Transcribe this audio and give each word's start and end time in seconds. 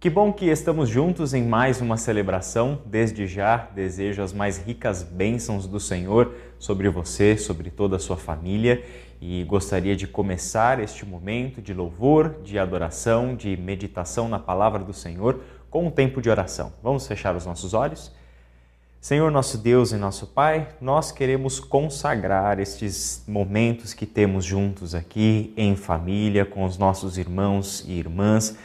Que 0.00 0.08
bom 0.08 0.32
que 0.32 0.46
estamos 0.46 0.88
juntos 0.88 1.34
em 1.34 1.42
mais 1.42 1.82
uma 1.82 1.98
celebração. 1.98 2.80
Desde 2.86 3.26
já 3.26 3.68
desejo 3.74 4.22
as 4.22 4.32
mais 4.32 4.56
ricas 4.56 5.02
bênçãos 5.02 5.66
do 5.66 5.78
Senhor 5.78 6.34
sobre 6.58 6.88
você, 6.88 7.36
sobre 7.36 7.70
toda 7.70 7.96
a 7.96 7.98
sua 7.98 8.16
família 8.16 8.82
e 9.20 9.44
gostaria 9.44 9.94
de 9.94 10.06
começar 10.06 10.80
este 10.80 11.04
momento 11.04 11.60
de 11.60 11.74
louvor, 11.74 12.36
de 12.42 12.58
adoração, 12.58 13.36
de 13.36 13.54
meditação 13.58 14.26
na 14.26 14.38
palavra 14.38 14.82
do 14.82 14.94
Senhor 14.94 15.42
com 15.68 15.88
um 15.88 15.90
tempo 15.90 16.22
de 16.22 16.30
oração. 16.30 16.72
Vamos 16.82 17.06
fechar 17.06 17.36
os 17.36 17.44
nossos 17.44 17.74
olhos? 17.74 18.10
Senhor 19.02 19.30
nosso 19.30 19.58
Deus 19.58 19.92
e 19.92 19.96
nosso 19.96 20.28
Pai, 20.28 20.68
nós 20.80 21.12
queremos 21.12 21.60
consagrar 21.60 22.58
estes 22.58 23.22
momentos 23.28 23.92
que 23.92 24.06
temos 24.06 24.46
juntos 24.46 24.94
aqui 24.94 25.52
em 25.58 25.76
família, 25.76 26.46
com 26.46 26.64
os 26.64 26.78
nossos 26.78 27.18
irmãos 27.18 27.84
e 27.86 27.92
irmãs 27.92 28.56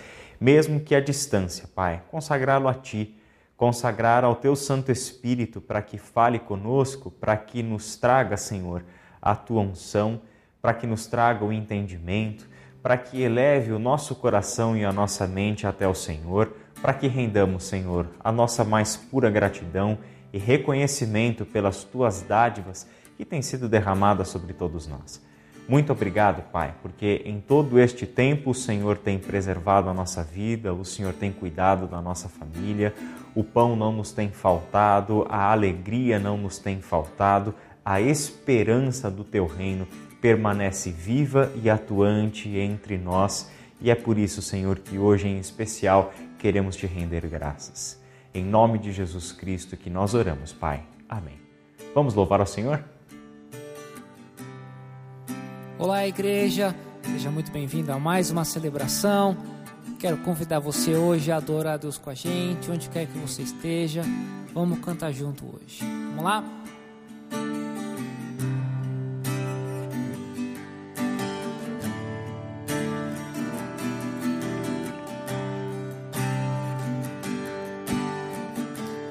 mesmo 0.46 0.80
que 0.80 0.94
à 0.94 1.00
distância, 1.02 1.68
Pai, 1.74 2.04
consagrá-lo 2.12 2.68
a 2.68 2.74
Ti, 2.76 3.18
consagrar 3.58 4.24
ao 4.24 4.36
Teu 4.36 4.56
Santo 4.56 4.92
Espírito 4.92 5.60
para 5.60 5.82
que 5.82 5.98
fale 5.98 6.38
conosco, 6.38 7.10
para 7.10 7.36
que 7.36 7.64
nos 7.64 7.96
traga, 7.96 8.38
Senhor, 8.38 8.86
a 9.20 9.36
Tua 9.36 9.64
unção, 9.64 10.22
para 10.62 10.76
que 10.76 10.86
nos 10.86 11.08
traga 11.08 11.44
o 11.44 11.52
entendimento, 11.52 12.48
para 12.84 12.96
que 12.96 13.24
eleve 13.24 13.72
o 13.72 13.80
nosso 13.80 14.14
coração 14.14 14.78
e 14.78 14.86
a 14.86 14.94
nossa 14.94 15.26
mente 15.26 15.66
até 15.66 15.88
o 15.88 15.96
Senhor, 15.96 16.56
para 16.80 16.94
que 16.94 17.08
rendamos, 17.08 17.64
Senhor, 17.64 18.08
a 18.20 18.32
nossa 18.32 18.64
mais 18.64 18.96
pura 18.96 19.32
gratidão 19.32 19.98
e 20.32 20.38
reconhecimento 20.38 21.44
pelas 21.44 21.84
Tuas 21.84 22.22
dádivas 22.22 22.88
que 23.18 23.26
têm 23.26 23.42
sido 23.42 23.68
derramadas 23.68 24.28
sobre 24.28 24.54
todos 24.54 24.86
nós. 24.86 25.20
Muito 25.68 25.92
obrigado, 25.92 26.44
Pai, 26.52 26.76
porque 26.82 27.24
em 27.26 27.40
todo 27.40 27.80
este 27.80 28.06
tempo 28.06 28.52
o 28.52 28.54
Senhor 28.54 29.00
tem 29.00 29.18
preservado 29.18 29.90
a 29.90 29.94
nossa 29.94 30.24
vida, 30.24 30.72
o 30.74 30.86
Senhor 30.86 31.12
tem 31.14 31.32
cuidado 31.32 31.88
da 31.88 32.00
nossa 32.00 32.30
família, 32.30 32.94
o 33.34 33.44
pão 33.44 33.76
não 33.76 33.92
nos 33.92 34.12
tem 34.12 34.30
faltado, 34.30 35.26
a 35.28 35.52
alegria 35.52 36.20
não 36.20 36.38
nos 36.38 36.60
tem 36.60 36.82
faltado, 36.82 37.54
a 37.84 38.00
esperança 38.00 39.10
do 39.10 39.24
teu 39.24 39.48
reino 39.48 39.88
permanece 40.22 40.92
viva 40.92 41.52
e 41.62 41.70
atuante 41.70 42.50
entre 42.58 42.98
nós. 42.98 43.52
E 43.82 43.90
é 43.90 43.96
por 43.96 44.20
isso, 44.20 44.44
Senhor, 44.44 44.80
que 44.80 45.00
hoje 45.00 45.28
em 45.28 45.40
especial 45.40 46.14
queremos 46.38 46.76
te 46.76 46.86
render 46.86 47.28
graças. 47.28 48.00
Em 48.34 48.44
nome 48.44 48.78
de 48.78 48.92
Jesus 48.92 49.32
Cristo 49.32 49.76
que 49.76 49.90
nós 49.90 50.14
oramos, 50.14 50.54
Pai. 50.54 50.84
Amém. 51.10 51.40
Vamos 51.94 52.14
louvar 52.14 52.40
ao 52.40 52.46
Senhor? 52.46 52.84
Olá, 55.78 56.08
igreja, 56.08 56.74
seja 57.04 57.30
muito 57.30 57.52
bem-vindo 57.52 57.92
a 57.92 58.00
mais 58.00 58.32
uma 58.32 58.46
celebração. 58.46 59.36
Quero 60.00 60.16
convidar 60.20 60.58
você 60.60 60.96
hoje 60.96 61.34
a 61.34 61.36
adorar 61.36 61.74
a 61.74 61.78
Deus 61.78 61.98
com 61.98 62.10
a 62.10 62.14
gente, 62.14 62.72
onde 62.72 62.88
quer 62.88 63.06
que 63.06 63.18
você 63.18 63.42
esteja. 63.42 64.02
Vamos 64.54 64.80
cantar 64.80 65.12
junto 65.12 65.44
hoje. 65.46 65.84
Vamos 66.16 66.24
lá? 66.24 66.44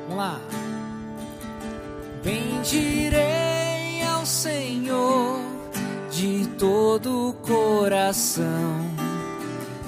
Vamos 0.08 0.16
lá. 0.16 0.40
Bendirei 2.24 3.23
coração, 7.84 8.80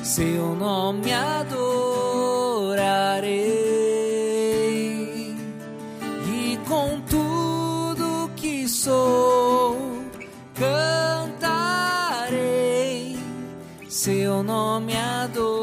seu 0.03 0.55
nome 0.55 1.11
adorarei. 1.15 1.65
E 6.29 6.59
com 6.69 7.01
tudo 7.09 8.31
que 8.37 8.69
sou 8.69 9.79
cantarei, 10.55 11.49
seu 13.89 14.43
nome 14.43 14.95
adorarei. 14.95 15.56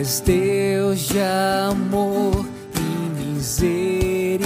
És 0.00 0.20
Deus 0.20 1.00
de 1.00 1.20
amor 1.20 2.46
e 2.74 2.80
misericórdia, 3.20 4.40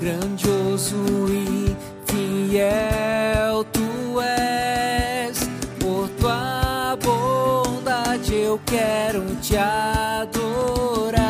grandioso 0.00 0.96
e 1.30 1.76
fiel 2.10 3.64
tu 3.72 4.20
és. 4.20 5.48
Por 5.78 6.08
tua 6.18 6.98
bondade 7.00 8.34
eu 8.34 8.60
quero 8.66 9.24
te 9.36 9.56
adorar. 9.56 11.22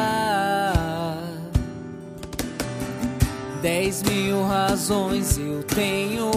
Dez 3.61 4.03
mil 4.03 4.45
razões 4.45 5.37
eu 5.37 5.63
tenho 5.63 6.31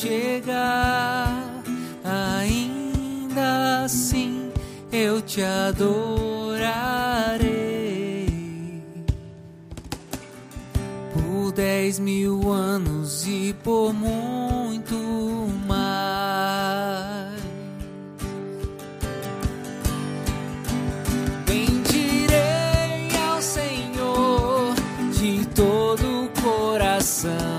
chegar, 0.00 1.62
ainda 2.04 3.82
assim 3.84 4.52
eu 4.92 5.20
te 5.20 5.42
adorarei. 5.42 5.88
Por 11.12 11.50
dez 11.52 11.98
mil 11.98 12.52
anos 12.52 13.26
e 13.26 13.52
por 13.64 13.92
muito 13.92 14.94
mais. 15.66 17.42
Bendirei 21.44 23.16
ao 23.28 23.42
Senhor 23.42 24.74
de 25.12 25.44
todo 25.46 26.24
o 26.24 26.28
coração. 26.40 27.57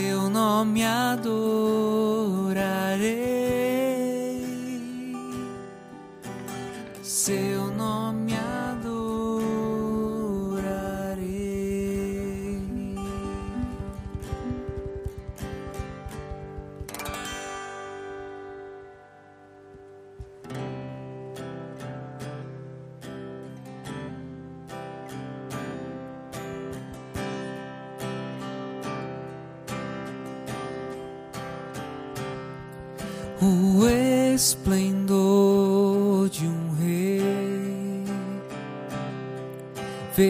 Seu 0.00 0.30
nome 0.30 0.84
adorarei, 0.84 1.26
seu 7.02 7.66
nome. 7.72 8.17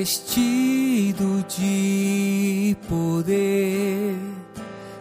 revestido 0.09 1.45
de 1.49 2.75
poder. 2.89 4.17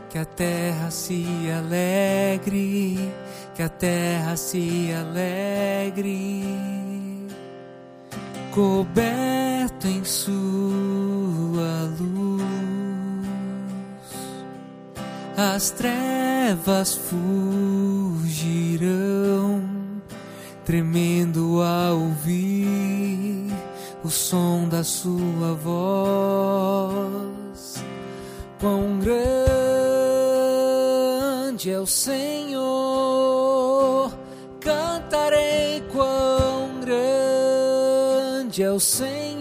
Que 0.09 0.17
a 0.17 0.25
terra 0.25 0.91
se 0.91 1.25
alegre, 1.51 2.97
que 3.55 3.63
a 3.63 3.69
terra 3.69 4.35
se 4.35 4.91
alegre, 4.93 6.43
coberto 8.51 9.87
em 9.87 10.03
sua 10.03 10.31
luz, 11.99 12.41
as 15.37 15.69
trevas 15.71 16.95
fugirão, 16.95 18.41
tremendo 20.65 21.26
Grande 31.67 31.75
é 31.75 31.79
o 31.81 31.85
Senhor, 31.85 32.63
cantarei 34.57 35.83
quão 35.91 36.79
grande 36.79 38.63
é 38.63 38.71
o 38.71 38.79
Senhor. 38.79 39.36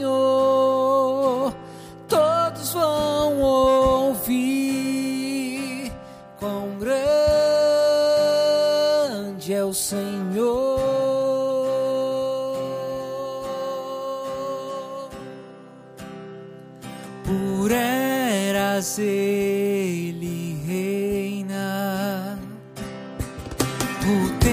por 24.07 24.46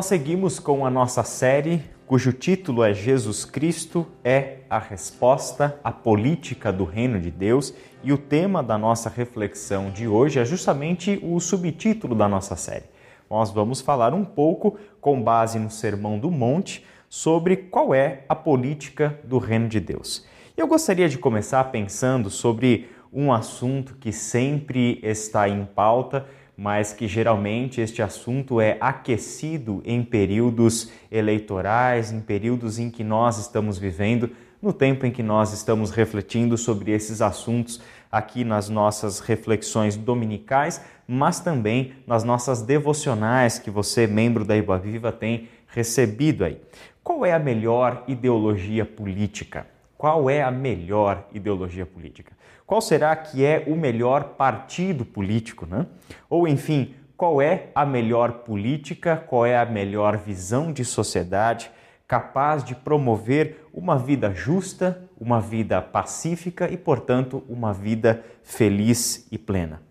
Nós 0.00 0.06
seguimos 0.06 0.58
com 0.58 0.86
a 0.86 0.90
nossa 0.90 1.22
série, 1.22 1.82
cujo 2.06 2.32
título 2.32 2.82
é 2.82 2.94
Jesus 2.94 3.44
Cristo 3.44 4.06
é 4.24 4.60
a 4.70 4.78
resposta 4.78 5.78
à 5.84 5.92
política 5.92 6.72
do 6.72 6.84
reino 6.84 7.20
de 7.20 7.30
Deus, 7.30 7.74
e 8.02 8.10
o 8.10 8.16
tema 8.16 8.62
da 8.62 8.78
nossa 8.78 9.10
reflexão 9.10 9.90
de 9.90 10.08
hoje 10.08 10.38
é 10.38 10.44
justamente 10.46 11.20
o 11.22 11.38
subtítulo 11.38 12.14
da 12.14 12.26
nossa 12.26 12.56
série. 12.56 12.86
Nós 13.28 13.50
vamos 13.50 13.82
falar 13.82 14.14
um 14.14 14.24
pouco, 14.24 14.78
com 15.02 15.22
base 15.22 15.58
no 15.58 15.68
Sermão 15.68 16.18
do 16.18 16.30
Monte, 16.30 16.82
sobre 17.06 17.54
qual 17.58 17.94
é 17.94 18.24
a 18.26 18.34
política 18.34 19.20
do 19.22 19.36
reino 19.36 19.68
de 19.68 19.80
Deus. 19.80 20.24
Eu 20.56 20.66
gostaria 20.66 21.10
de 21.10 21.18
começar 21.18 21.64
pensando 21.64 22.30
sobre 22.30 22.88
um 23.12 23.30
assunto 23.30 23.96
que 24.00 24.12
sempre 24.12 24.98
está 25.02 25.46
em 25.46 25.66
pauta 25.66 26.26
mas 26.60 26.92
que 26.92 27.08
geralmente 27.08 27.80
este 27.80 28.02
assunto 28.02 28.60
é 28.60 28.76
aquecido 28.82 29.80
em 29.82 30.04
períodos 30.04 30.92
eleitorais, 31.10 32.12
em 32.12 32.20
períodos 32.20 32.78
em 32.78 32.90
que 32.90 33.02
nós 33.02 33.38
estamos 33.38 33.78
vivendo, 33.78 34.28
no 34.60 34.70
tempo 34.70 35.06
em 35.06 35.10
que 35.10 35.22
nós 35.22 35.54
estamos 35.54 35.90
refletindo 35.90 36.58
sobre 36.58 36.90
esses 36.90 37.22
assuntos 37.22 37.80
aqui 38.12 38.44
nas 38.44 38.68
nossas 38.68 39.20
reflexões 39.20 39.96
dominicais, 39.96 40.84
mas 41.08 41.40
também 41.40 41.94
nas 42.06 42.24
nossas 42.24 42.60
devocionais 42.60 43.58
que 43.58 43.70
você, 43.70 44.06
membro 44.06 44.44
da 44.44 44.54
Iba 44.54 44.76
Viva, 44.76 45.10
tem 45.10 45.48
recebido 45.66 46.44
aí. 46.44 46.60
Qual 47.02 47.24
é 47.24 47.32
a 47.32 47.38
melhor 47.38 48.04
ideologia 48.06 48.84
política? 48.84 49.66
Qual 49.96 50.28
é 50.28 50.42
a 50.42 50.50
melhor 50.50 51.26
ideologia 51.32 51.86
política? 51.86 52.32
Qual 52.70 52.80
será 52.80 53.16
que 53.16 53.44
é 53.44 53.64
o 53.66 53.74
melhor 53.74 54.36
partido 54.36 55.04
político, 55.04 55.66
né? 55.66 55.88
Ou 56.28 56.46
enfim, 56.46 56.94
qual 57.16 57.42
é 57.42 57.66
a 57.74 57.84
melhor 57.84 58.44
política, 58.44 59.16
qual 59.16 59.44
é 59.44 59.58
a 59.58 59.66
melhor 59.66 60.16
visão 60.16 60.72
de 60.72 60.84
sociedade 60.84 61.68
capaz 62.06 62.62
de 62.62 62.76
promover 62.76 63.68
uma 63.74 63.98
vida 63.98 64.32
justa, 64.32 65.02
uma 65.18 65.40
vida 65.40 65.82
pacífica 65.82 66.70
e, 66.70 66.76
portanto, 66.76 67.42
uma 67.48 67.72
vida 67.72 68.24
feliz 68.44 69.26
e 69.32 69.36
plena. 69.36 69.82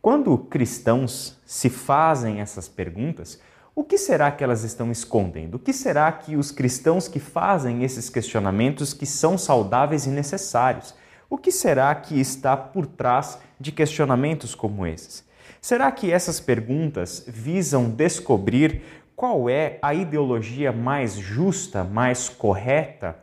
Quando 0.00 0.36
cristãos 0.36 1.40
se 1.46 1.70
fazem 1.70 2.40
essas 2.40 2.68
perguntas, 2.68 3.40
o 3.76 3.84
que 3.84 3.96
será 3.96 4.32
que 4.32 4.42
elas 4.42 4.64
estão 4.64 4.90
escondendo? 4.90 5.54
O 5.54 5.60
que 5.60 5.72
será 5.72 6.10
que 6.10 6.34
os 6.34 6.50
cristãos 6.50 7.06
que 7.06 7.20
fazem 7.20 7.84
esses 7.84 8.10
questionamentos 8.10 8.92
que 8.92 9.06
são 9.06 9.38
saudáveis 9.38 10.04
e 10.04 10.10
necessários? 10.10 11.00
O 11.32 11.38
que 11.38 11.50
será 11.50 11.94
que 11.94 12.20
está 12.20 12.54
por 12.54 12.84
trás 12.84 13.38
de 13.58 13.72
questionamentos 13.72 14.54
como 14.54 14.86
esses? 14.86 15.26
Será 15.62 15.90
que 15.90 16.12
essas 16.12 16.38
perguntas 16.38 17.24
visam 17.26 17.88
descobrir 17.88 18.82
qual 19.16 19.48
é 19.48 19.78
a 19.80 19.94
ideologia 19.94 20.72
mais 20.72 21.14
justa, 21.14 21.84
mais 21.84 22.28
correta? 22.28 23.16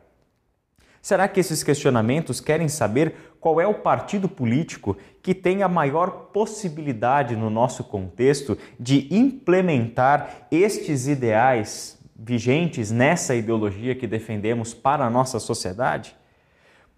Será 1.03 1.27
que 1.27 1.39
esses 1.39 1.61
questionamentos 1.61 2.41
querem 2.41 2.67
saber 2.67 3.13
qual 3.39 3.61
é 3.61 3.67
o 3.67 3.75
partido 3.75 4.27
político 4.27 4.97
que 5.21 5.35
tem 5.35 5.61
a 5.61 5.67
maior 5.67 6.31
possibilidade 6.33 7.35
no 7.35 7.51
nosso 7.51 7.83
contexto 7.83 8.57
de 8.79 9.07
implementar 9.11 10.47
estes 10.49 11.07
ideais 11.07 11.99
vigentes 12.15 12.89
nessa 12.89 13.35
ideologia 13.35 13.93
que 13.93 14.07
defendemos 14.07 14.73
para 14.73 15.05
a 15.05 15.11
nossa 15.11 15.39
sociedade? 15.39 16.17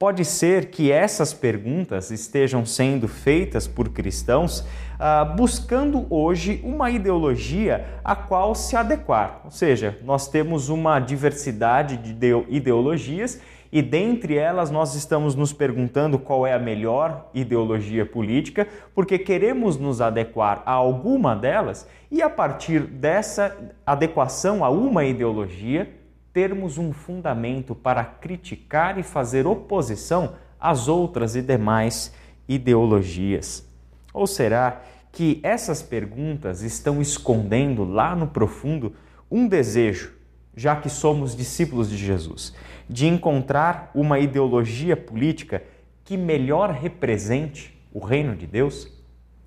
Pode 0.02 0.26
ser 0.26 0.72
que 0.72 0.92
essas 0.92 1.32
perguntas 1.32 2.10
estejam 2.10 2.66
sendo 2.66 3.08
feitas 3.08 3.68
por 3.68 3.90
cristãos 3.90 4.66
ah, 5.00 5.24
buscando 5.24 6.08
hoje 6.10 6.60
uma 6.64 6.90
ideologia 6.90 7.86
a 8.04 8.16
qual 8.16 8.56
se 8.56 8.76
adequar. 8.76 9.42
Ou 9.46 9.52
seja, 9.52 10.00
nós 10.04 10.28
temos 10.28 10.70
uma 10.70 11.00
diversidade 11.00 11.98
de 11.98 12.16
ideologias 12.50 13.40
e 13.72 13.80
dentre 13.80 14.38
elas 14.38 14.72
nós 14.72 14.96
estamos 14.96 15.36
nos 15.36 15.54
perguntando 15.54 16.18
qual 16.18 16.48
é 16.48 16.54
a 16.56 16.60
melhor 16.60 17.30
ideologia 17.32 18.04
política, 18.04 18.68
porque 18.96 19.20
queremos 19.20 19.78
nos 19.78 20.02
adequar 20.02 20.64
a 20.66 20.72
alguma 20.72 21.36
delas 21.36 21.88
e 22.10 22.24
a 22.24 22.30
partir 22.30 22.80
dessa 22.80 23.56
adequação 23.86 24.66
a 24.66 24.70
uma 24.72 25.06
ideologia 25.06 26.01
termos 26.34 26.78
um 26.78 26.94
fundamento 26.94 27.76
para 27.76 28.04
criticar 28.04 28.98
e 28.98 29.04
fazer 29.04 29.46
oposição 29.46 30.36
às 30.60 30.88
outras 30.88 31.36
e 31.36 31.42
demais 31.42 32.14
ideologias? 32.48 33.68
Ou 34.14 34.28
será 34.28 34.82
que 35.12 35.40
essas 35.44 35.82
perguntas 35.82 36.62
estão 36.62 37.02
escondendo 37.02 37.84
lá 37.84 38.16
no 38.16 38.28
profundo 38.28 38.94
um 39.30 39.48
desejo, 39.48 40.14
já 40.56 40.76
que 40.76 40.90
somos 40.90 41.36
discípulos 41.36 41.90
de 41.90 41.98
Jesus, 41.98 42.54
de 42.90 43.08
encontrar 43.08 43.92
uma 43.94 44.20
ideologia 44.20 44.96
política 44.96 45.64
que 46.04 46.18
melhor 46.18 46.72
represente 46.72 47.78
o 47.94 48.00
reino 48.00 48.36
de 48.36 48.48
Deus? 48.48 48.88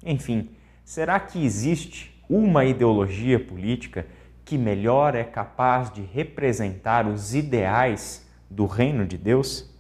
Enfim, 0.05 0.51
será 0.85 1.19
que 1.19 1.45
existe 1.45 2.15
uma 2.29 2.65
ideologia 2.65 3.39
política 3.39 4.07
que 4.45 4.59
melhor 4.59 5.15
é 5.15 5.25
capaz 5.25 5.91
de 5.91 6.03
representar 6.03 7.07
os 7.07 7.35
ideais 7.35 8.27
do 8.51 8.67
reino 8.67 9.07
de 9.07 9.17
Deus? 9.17 9.73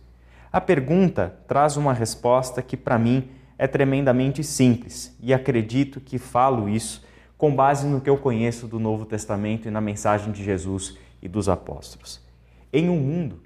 A 0.50 0.61
pergunta 0.61 1.37
traz 1.47 1.76
uma 1.76 1.92
resposta 1.92 2.62
que, 2.62 2.76
para 2.76 2.99
mim, 2.99 3.28
é 3.59 3.66
tremendamente 3.66 4.42
simples 4.42 5.16
e 5.21 5.35
acredito 5.35 6.00
que 6.00 6.18
falo 6.18 6.68
isso 6.68 7.04
com 7.37 7.54
base 7.54 7.87
no 7.87 8.00
que 8.00 8.09
eu 8.09 8.16
conheço 8.16 8.66
do 8.66 8.78
Novo 8.78 9.04
Testamento 9.04 9.68
e 9.68 9.71
na 9.71 9.80
mensagem 9.80 10.33
de 10.33 10.42
Jesus 10.42 10.97
e 11.21 11.28
dos 11.28 11.49
apóstolos. 11.49 12.21
Em 12.73 12.88
um 12.88 12.97
mundo 12.97 13.42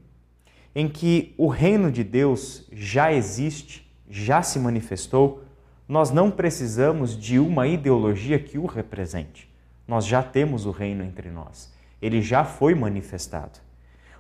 em 0.75 0.89
que 0.89 1.35
o 1.37 1.49
reino 1.49 1.91
de 1.91 2.05
Deus 2.05 2.69
já 2.71 3.13
existe, 3.13 3.91
já 4.09 4.43
se 4.43 4.59
manifestou, 4.59 5.43
nós 5.89 6.11
não 6.11 6.31
precisamos 6.31 7.19
de 7.19 7.39
uma 7.39 7.67
ideologia 7.67 8.39
que 8.39 8.59
o 8.59 8.67
represente 8.67 9.48
nós 9.89 10.07
já 10.07 10.23
temos 10.23 10.67
o 10.67 10.71
reino 10.71 11.03
entre 11.03 11.31
nós. 11.31 11.73
Ele 12.01 12.23
já 12.23 12.45
foi 12.45 12.75
manifestado. 12.75 13.59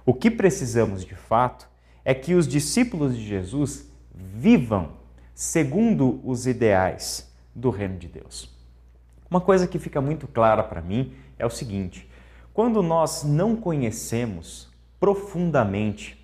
O 0.04 0.14
que 0.14 0.30
precisamos 0.30 1.04
de 1.04 1.14
fato 1.14 1.68
é 2.04 2.14
que 2.14 2.34
os 2.34 2.48
discípulos 2.48 3.14
de 3.14 3.24
Jesus 3.24 3.86
vivam 4.12 4.92
segundo 5.34 6.20
os 6.24 6.46
ideais 6.46 7.30
do 7.54 7.68
reino 7.68 7.98
de 7.98 8.08
Deus. 8.08 8.50
Uma 9.30 9.40
coisa 9.40 9.68
que 9.68 9.78
fica 9.78 10.00
muito 10.00 10.26
clara 10.26 10.64
para 10.64 10.80
mim 10.80 11.12
é 11.38 11.44
o 11.44 11.50
seguinte: 11.50 12.08
quando 12.54 12.82
nós 12.82 13.22
não 13.22 13.54
conhecemos 13.54 14.68
profundamente, 14.98 16.18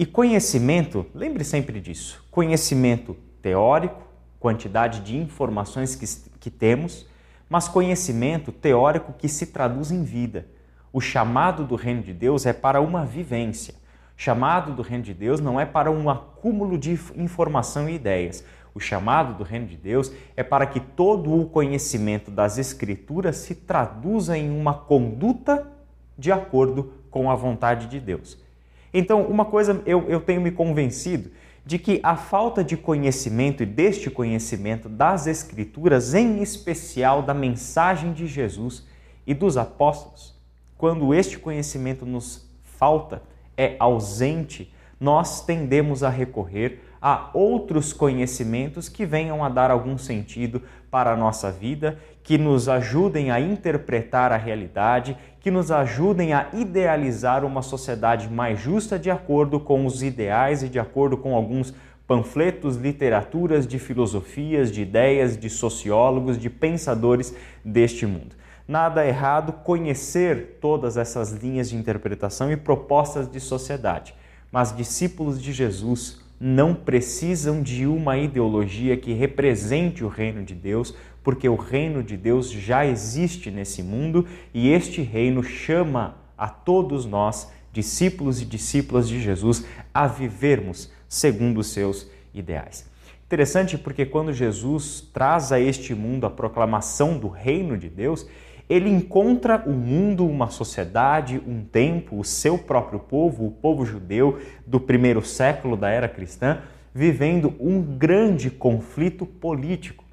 e 0.00 0.06
conhecimento, 0.06 1.04
lembre 1.14 1.44
sempre 1.44 1.78
disso, 1.78 2.24
conhecimento 2.30 3.14
teórico, 3.42 4.00
quantidade 4.38 5.00
de 5.00 5.14
informações 5.14 5.94
que, 5.94 6.06
que 6.38 6.50
temos, 6.50 7.06
mas 7.50 7.66
conhecimento 7.66 8.52
teórico 8.52 9.12
que 9.12 9.28
se 9.28 9.46
traduz 9.46 9.90
em 9.90 10.04
vida. 10.04 10.46
O 10.92 11.00
chamado 11.00 11.64
do 11.64 11.74
reino 11.74 12.00
de 12.00 12.12
Deus 12.14 12.46
é 12.46 12.52
para 12.52 12.80
uma 12.80 13.04
vivência. 13.04 13.74
Chamado 14.16 14.72
do 14.72 14.82
reino 14.82 15.02
de 15.02 15.12
Deus 15.12 15.40
não 15.40 15.58
é 15.58 15.66
para 15.66 15.90
um 15.90 16.08
acúmulo 16.08 16.78
de 16.78 16.92
informação 17.16 17.88
e 17.88 17.94
ideias. 17.96 18.44
O 18.72 18.78
chamado 18.78 19.34
do 19.34 19.42
reino 19.42 19.66
de 19.66 19.76
Deus 19.76 20.12
é 20.36 20.44
para 20.44 20.64
que 20.64 20.78
todo 20.78 21.34
o 21.34 21.46
conhecimento 21.46 22.30
das 22.30 22.56
Escrituras 22.56 23.36
se 23.36 23.56
traduza 23.56 24.38
em 24.38 24.48
uma 24.48 24.72
conduta 24.72 25.66
de 26.16 26.30
acordo 26.30 26.92
com 27.10 27.28
a 27.28 27.34
vontade 27.34 27.88
de 27.88 27.98
Deus. 27.98 28.38
Então, 28.94 29.22
uma 29.22 29.44
coisa 29.44 29.82
eu, 29.84 30.08
eu 30.08 30.20
tenho 30.20 30.40
me 30.40 30.52
convencido 30.52 31.30
de 31.64 31.78
que 31.78 32.00
a 32.02 32.16
falta 32.16 32.64
de 32.64 32.76
conhecimento 32.76 33.62
e 33.62 33.66
deste 33.66 34.10
conhecimento 34.10 34.88
das 34.88 35.26
Escrituras, 35.26 36.14
em 36.14 36.42
especial 36.42 37.22
da 37.22 37.34
mensagem 37.34 38.12
de 38.12 38.26
Jesus 38.26 38.86
e 39.26 39.34
dos 39.34 39.56
apóstolos, 39.56 40.34
quando 40.76 41.12
este 41.14 41.38
conhecimento 41.38 42.06
nos 42.06 42.48
falta, 42.62 43.22
é 43.56 43.76
ausente, 43.78 44.72
nós 44.98 45.44
tendemos 45.44 46.02
a 46.02 46.08
recorrer 46.08 46.80
a 47.00 47.30
outros 47.32 47.92
conhecimentos 47.92 48.88
que 48.88 49.06
venham 49.06 49.44
a 49.44 49.48
dar 49.48 49.70
algum 49.70 49.96
sentido 49.96 50.62
para 50.90 51.12
a 51.12 51.16
nossa 51.16 51.50
vida, 51.50 51.98
que 52.22 52.36
nos 52.38 52.68
ajudem 52.68 53.30
a 53.30 53.40
interpretar 53.40 54.32
a 54.32 54.36
realidade, 54.36 55.16
que 55.40 55.50
nos 55.50 55.70
ajudem 55.70 56.32
a 56.32 56.48
idealizar 56.52 57.44
uma 57.44 57.62
sociedade 57.62 58.28
mais 58.28 58.60
justa 58.60 58.98
de 58.98 59.10
acordo 59.10 59.58
com 59.58 59.86
os 59.86 60.02
ideais 60.02 60.62
e 60.62 60.68
de 60.68 60.78
acordo 60.78 61.16
com 61.16 61.34
alguns 61.34 61.74
panfletos, 62.06 62.76
literaturas 62.76 63.66
de 63.66 63.78
filosofias, 63.78 64.70
de 64.70 64.82
ideias, 64.82 65.36
de 65.36 65.48
sociólogos, 65.48 66.36
de 66.36 66.50
pensadores 66.50 67.34
deste 67.64 68.04
mundo. 68.04 68.34
Nada 68.66 69.06
errado 69.06 69.52
conhecer 69.64 70.58
todas 70.60 70.96
essas 70.96 71.32
linhas 71.32 71.70
de 71.70 71.76
interpretação 71.76 72.52
e 72.52 72.56
propostas 72.56 73.30
de 73.30 73.40
sociedade, 73.40 74.14
mas 74.52 74.76
discípulos 74.76 75.40
de 75.40 75.52
Jesus 75.52 76.20
não 76.40 76.74
precisam 76.74 77.62
de 77.62 77.86
uma 77.86 78.16
ideologia 78.16 78.96
que 78.96 79.12
represente 79.12 80.02
o 80.02 80.08
reino 80.08 80.42
de 80.42 80.54
Deus, 80.54 80.94
porque 81.22 81.48
o 81.48 81.56
reino 81.56 82.02
de 82.02 82.16
Deus 82.16 82.50
já 82.50 82.86
existe 82.86 83.50
nesse 83.50 83.82
mundo 83.82 84.26
e 84.54 84.70
este 84.70 85.02
reino 85.02 85.42
chama 85.42 86.16
a 86.36 86.48
todos 86.48 87.04
nós, 87.04 87.50
discípulos 87.72 88.40
e 88.40 88.44
discípulas 88.44 89.08
de 89.08 89.20
Jesus, 89.20 89.64
a 89.92 90.06
vivermos 90.06 90.90
segundo 91.08 91.58
os 91.58 91.68
seus 91.68 92.10
ideais. 92.32 92.88
Interessante 93.26 93.78
porque 93.78 94.06
quando 94.06 94.32
Jesus 94.32 95.08
traz 95.12 95.52
a 95.52 95.60
este 95.60 95.94
mundo 95.94 96.26
a 96.26 96.30
proclamação 96.30 97.18
do 97.18 97.28
reino 97.28 97.76
de 97.76 97.88
Deus, 97.88 98.26
ele 98.68 98.88
encontra 98.88 99.62
o 99.66 99.72
mundo, 99.72 100.26
uma 100.26 100.48
sociedade, 100.48 101.42
um 101.46 101.64
tempo, 101.64 102.18
o 102.18 102.24
seu 102.24 102.56
próprio 102.56 103.00
povo, 103.00 103.46
o 103.46 103.50
povo 103.50 103.84
judeu 103.84 104.40
do 104.66 104.80
primeiro 104.80 105.24
século 105.24 105.76
da 105.76 105.90
era 105.90 106.08
cristã, 106.08 106.62
vivendo 106.94 107.54
um 107.60 107.82
grande 107.82 108.50
conflito 108.50 109.26
político. 109.26 110.04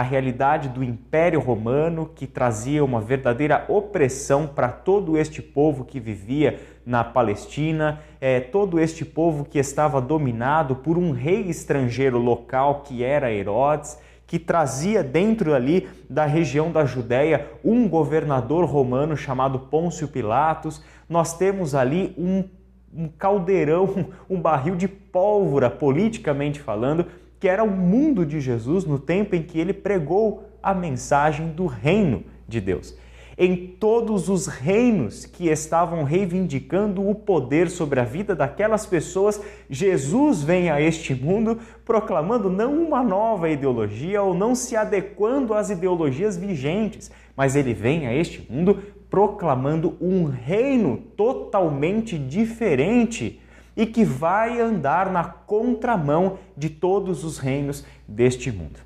A 0.00 0.02
realidade 0.02 0.70
do 0.70 0.82
Império 0.82 1.38
Romano, 1.40 2.08
que 2.14 2.26
trazia 2.26 2.82
uma 2.82 3.02
verdadeira 3.02 3.66
opressão 3.68 4.46
para 4.46 4.70
todo 4.70 5.18
este 5.18 5.42
povo 5.42 5.84
que 5.84 6.00
vivia 6.00 6.58
na 6.86 7.04
Palestina, 7.04 8.00
é, 8.18 8.40
todo 8.40 8.80
este 8.80 9.04
povo 9.04 9.44
que 9.44 9.58
estava 9.58 10.00
dominado 10.00 10.76
por 10.76 10.96
um 10.96 11.10
rei 11.10 11.50
estrangeiro 11.50 12.16
local 12.16 12.80
que 12.80 13.04
era 13.04 13.30
Herodes 13.30 13.98
que 14.26 14.38
trazia 14.38 15.04
dentro 15.04 15.52
ali 15.52 15.86
da 16.08 16.24
região 16.24 16.72
da 16.72 16.86
Judéia 16.86 17.50
um 17.62 17.86
governador 17.86 18.64
romano 18.64 19.14
chamado 19.18 19.58
Pôncio 19.58 20.08
Pilatos. 20.08 20.82
Nós 21.10 21.36
temos 21.36 21.74
ali 21.74 22.14
um, 22.16 22.44
um 22.90 23.06
caldeirão, 23.06 24.06
um 24.30 24.40
barril 24.40 24.76
de 24.76 24.88
pólvora, 24.88 25.68
politicamente 25.68 26.58
falando, 26.58 27.04
que 27.40 27.48
era 27.48 27.64
o 27.64 27.70
mundo 27.70 28.26
de 28.26 28.38
Jesus 28.38 28.84
no 28.84 28.98
tempo 28.98 29.34
em 29.34 29.42
que 29.42 29.58
ele 29.58 29.72
pregou 29.72 30.44
a 30.62 30.74
mensagem 30.74 31.48
do 31.48 31.64
reino 31.64 32.22
de 32.46 32.60
Deus. 32.60 32.94
Em 33.38 33.56
todos 33.56 34.28
os 34.28 34.46
reinos 34.46 35.24
que 35.24 35.48
estavam 35.48 36.04
reivindicando 36.04 37.08
o 37.08 37.14
poder 37.14 37.70
sobre 37.70 37.98
a 37.98 38.04
vida 38.04 38.36
daquelas 38.36 38.84
pessoas, 38.84 39.40
Jesus 39.70 40.42
vem 40.42 40.70
a 40.70 40.78
este 40.78 41.14
mundo 41.14 41.58
proclamando 41.86 42.50
não 42.50 42.74
uma 42.84 43.02
nova 43.02 43.48
ideologia 43.48 44.22
ou 44.22 44.34
não 44.34 44.54
se 44.54 44.76
adequando 44.76 45.54
às 45.54 45.70
ideologias 45.70 46.36
vigentes, 46.36 47.10
mas 47.34 47.56
ele 47.56 47.72
vem 47.72 48.06
a 48.06 48.14
este 48.14 48.46
mundo 48.52 48.82
proclamando 49.08 49.96
um 49.98 50.24
reino 50.26 50.98
totalmente 51.16 52.18
diferente 52.18 53.40
e 53.76 53.86
que 53.86 54.04
vai 54.04 54.60
andar 54.60 55.10
na 55.10 55.24
contramão 55.24 56.38
de 56.56 56.68
todos 56.68 57.24
os 57.24 57.38
reinos 57.38 57.84
deste 58.06 58.50
mundo. 58.50 58.80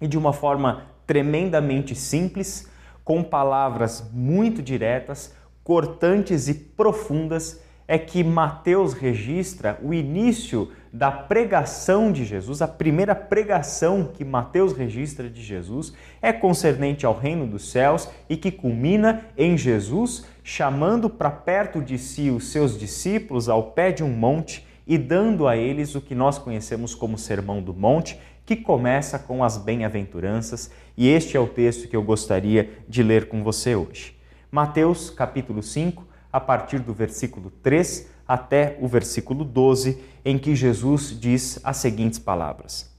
E 0.00 0.06
de 0.06 0.18
uma 0.18 0.32
forma 0.32 0.82
tremendamente 1.06 1.94
simples, 1.94 2.68
com 3.04 3.22
palavras 3.22 4.04
muito 4.12 4.62
diretas, 4.62 5.34
cortantes 5.64 6.48
e 6.48 6.54
profundas, 6.54 7.62
é 7.88 7.98
que 7.98 8.22
Mateus 8.22 8.92
registra 8.92 9.80
o 9.82 9.94
início 9.94 10.70
da 10.92 11.10
pregação 11.10 12.12
de 12.12 12.24
Jesus, 12.24 12.60
a 12.60 12.68
primeira 12.68 13.14
pregação 13.14 14.10
que 14.12 14.24
Mateus 14.24 14.74
registra 14.74 15.28
de 15.28 15.42
Jesus 15.42 15.94
é 16.20 16.30
concernente 16.30 17.06
ao 17.06 17.16
reino 17.16 17.46
dos 17.46 17.70
céus 17.70 18.08
e 18.28 18.36
que 18.36 18.52
culmina 18.52 19.24
em 19.36 19.56
Jesus 19.56 20.26
chamando 20.44 21.08
para 21.08 21.30
perto 21.30 21.80
de 21.80 21.98
si 21.98 22.30
os 22.30 22.52
seus 22.52 22.78
discípulos 22.78 23.48
ao 23.48 23.72
pé 23.72 23.90
de 23.90 24.04
um 24.04 24.10
monte 24.10 24.66
e 24.86 24.96
dando 24.96 25.46
a 25.46 25.56
eles 25.56 25.94
o 25.94 26.00
que 26.00 26.14
nós 26.14 26.38
conhecemos 26.38 26.94
como 26.94 27.18
Sermão 27.18 27.60
do 27.62 27.74
Monte, 27.74 28.18
que 28.46 28.56
começa 28.56 29.18
com 29.18 29.44
as 29.44 29.58
bem-aventuranças, 29.58 30.70
e 30.96 31.06
este 31.06 31.36
é 31.36 31.40
o 31.40 31.46
texto 31.46 31.86
que 31.86 31.94
eu 31.94 32.02
gostaria 32.02 32.70
de 32.88 33.02
ler 33.02 33.28
com 33.28 33.44
você 33.44 33.76
hoje. 33.76 34.16
Mateus, 34.50 35.10
capítulo 35.10 35.62
5, 35.62 36.07
a 36.32 36.40
partir 36.40 36.80
do 36.80 36.92
versículo 36.92 37.50
3 37.50 38.08
até 38.26 38.76
o 38.80 38.86
versículo 38.86 39.44
12, 39.44 40.02
em 40.24 40.38
que 40.38 40.54
Jesus 40.54 41.18
diz 41.18 41.58
as 41.64 41.78
seguintes 41.78 42.18
palavras: 42.18 42.94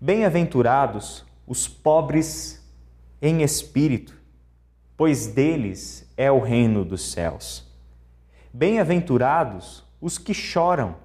Bem-aventurados 0.00 1.24
os 1.46 1.68
pobres 1.68 2.64
em 3.20 3.42
espírito, 3.42 4.14
pois 4.96 5.26
deles 5.26 6.10
é 6.16 6.30
o 6.30 6.40
reino 6.40 6.84
dos 6.84 7.12
céus. 7.12 7.68
Bem-aventurados 8.52 9.84
os 10.00 10.16
que 10.16 10.32
choram, 10.32 10.96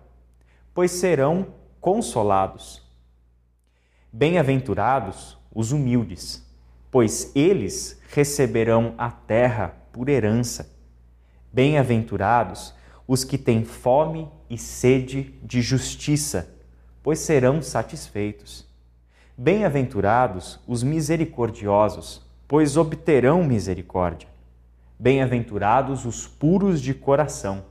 pois 0.73 0.91
serão 0.91 1.47
consolados. 1.81 2.81
Bem-aventurados 4.11 5.37
os 5.53 5.71
humildes, 5.71 6.45
pois 6.89 7.31
eles 7.35 7.99
receberão 8.09 8.95
a 8.97 9.11
terra 9.11 9.75
por 9.91 10.09
herança. 10.09 10.74
Bem-aventurados 11.55 12.73
os 13.07 13.23
que 13.23 13.37
têm 13.37 13.63
fome 13.63 14.27
e 14.49 14.57
sede 14.57 15.33
de 15.41 15.61
justiça, 15.61 16.53
pois 17.01 17.19
serão 17.19 17.61
satisfeitos. 17.61 18.67
Bem-aventurados 19.37 20.59
os 20.67 20.83
misericordiosos, 20.83 22.21
pois 22.45 22.75
obterão 22.75 23.41
misericórdia. 23.41 24.27
Bem-aventurados 24.99 26.03
os 26.03 26.27
puros 26.27 26.81
de 26.81 26.93
coração, 26.93 27.63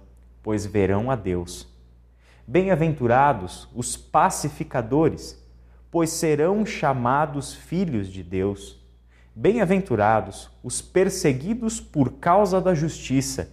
pois 0.43 0.65
verão 0.65 1.11
a 1.11 1.15
Deus. 1.15 1.69
Bem-aventurados 2.47 3.69
os 3.75 3.99
pacificadores, 3.99 5.39
pois 5.91 6.09
serão 6.09 6.65
chamados 6.65 7.53
filhos 7.53 8.09
de 8.09 8.23
Deus. 8.23 8.83
Bem-aventurados 9.35 10.51
os 10.63 10.81
perseguidos 10.81 11.83
por 11.83 12.13
causa 12.13 12.63
da 12.63 12.73
justiça, 12.73 13.53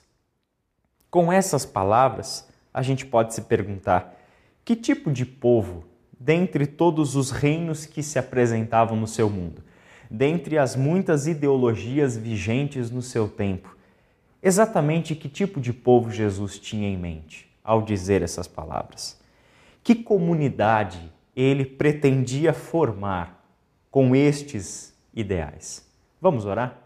Com 1.11 1.31
essas 1.31 1.65
palavras, 1.65 2.47
a 2.73 2.81
gente 2.81 3.05
pode 3.05 3.33
se 3.33 3.41
perguntar: 3.41 4.17
que 4.63 4.77
tipo 4.77 5.11
de 5.11 5.25
povo, 5.25 5.83
dentre 6.17 6.65
todos 6.65 7.17
os 7.17 7.31
reinos 7.31 7.85
que 7.85 8.01
se 8.01 8.17
apresentavam 8.17 8.95
no 8.95 9.05
seu 9.05 9.29
mundo, 9.29 9.61
dentre 10.09 10.57
as 10.57 10.73
muitas 10.73 11.27
ideologias 11.27 12.15
vigentes 12.15 12.89
no 12.89 13.01
seu 13.01 13.27
tempo, 13.27 13.75
exatamente 14.41 15.13
que 15.13 15.27
tipo 15.27 15.59
de 15.59 15.73
povo 15.73 16.09
Jesus 16.09 16.57
tinha 16.57 16.87
em 16.87 16.97
mente 16.97 17.51
ao 17.61 17.81
dizer 17.81 18.21
essas 18.21 18.47
palavras? 18.47 19.19
Que 19.83 19.95
comunidade 19.95 21.11
ele 21.35 21.65
pretendia 21.65 22.53
formar 22.53 23.43
com 23.89 24.15
estes 24.15 24.95
ideais? 25.13 25.85
Vamos 26.21 26.45
orar? 26.45 26.80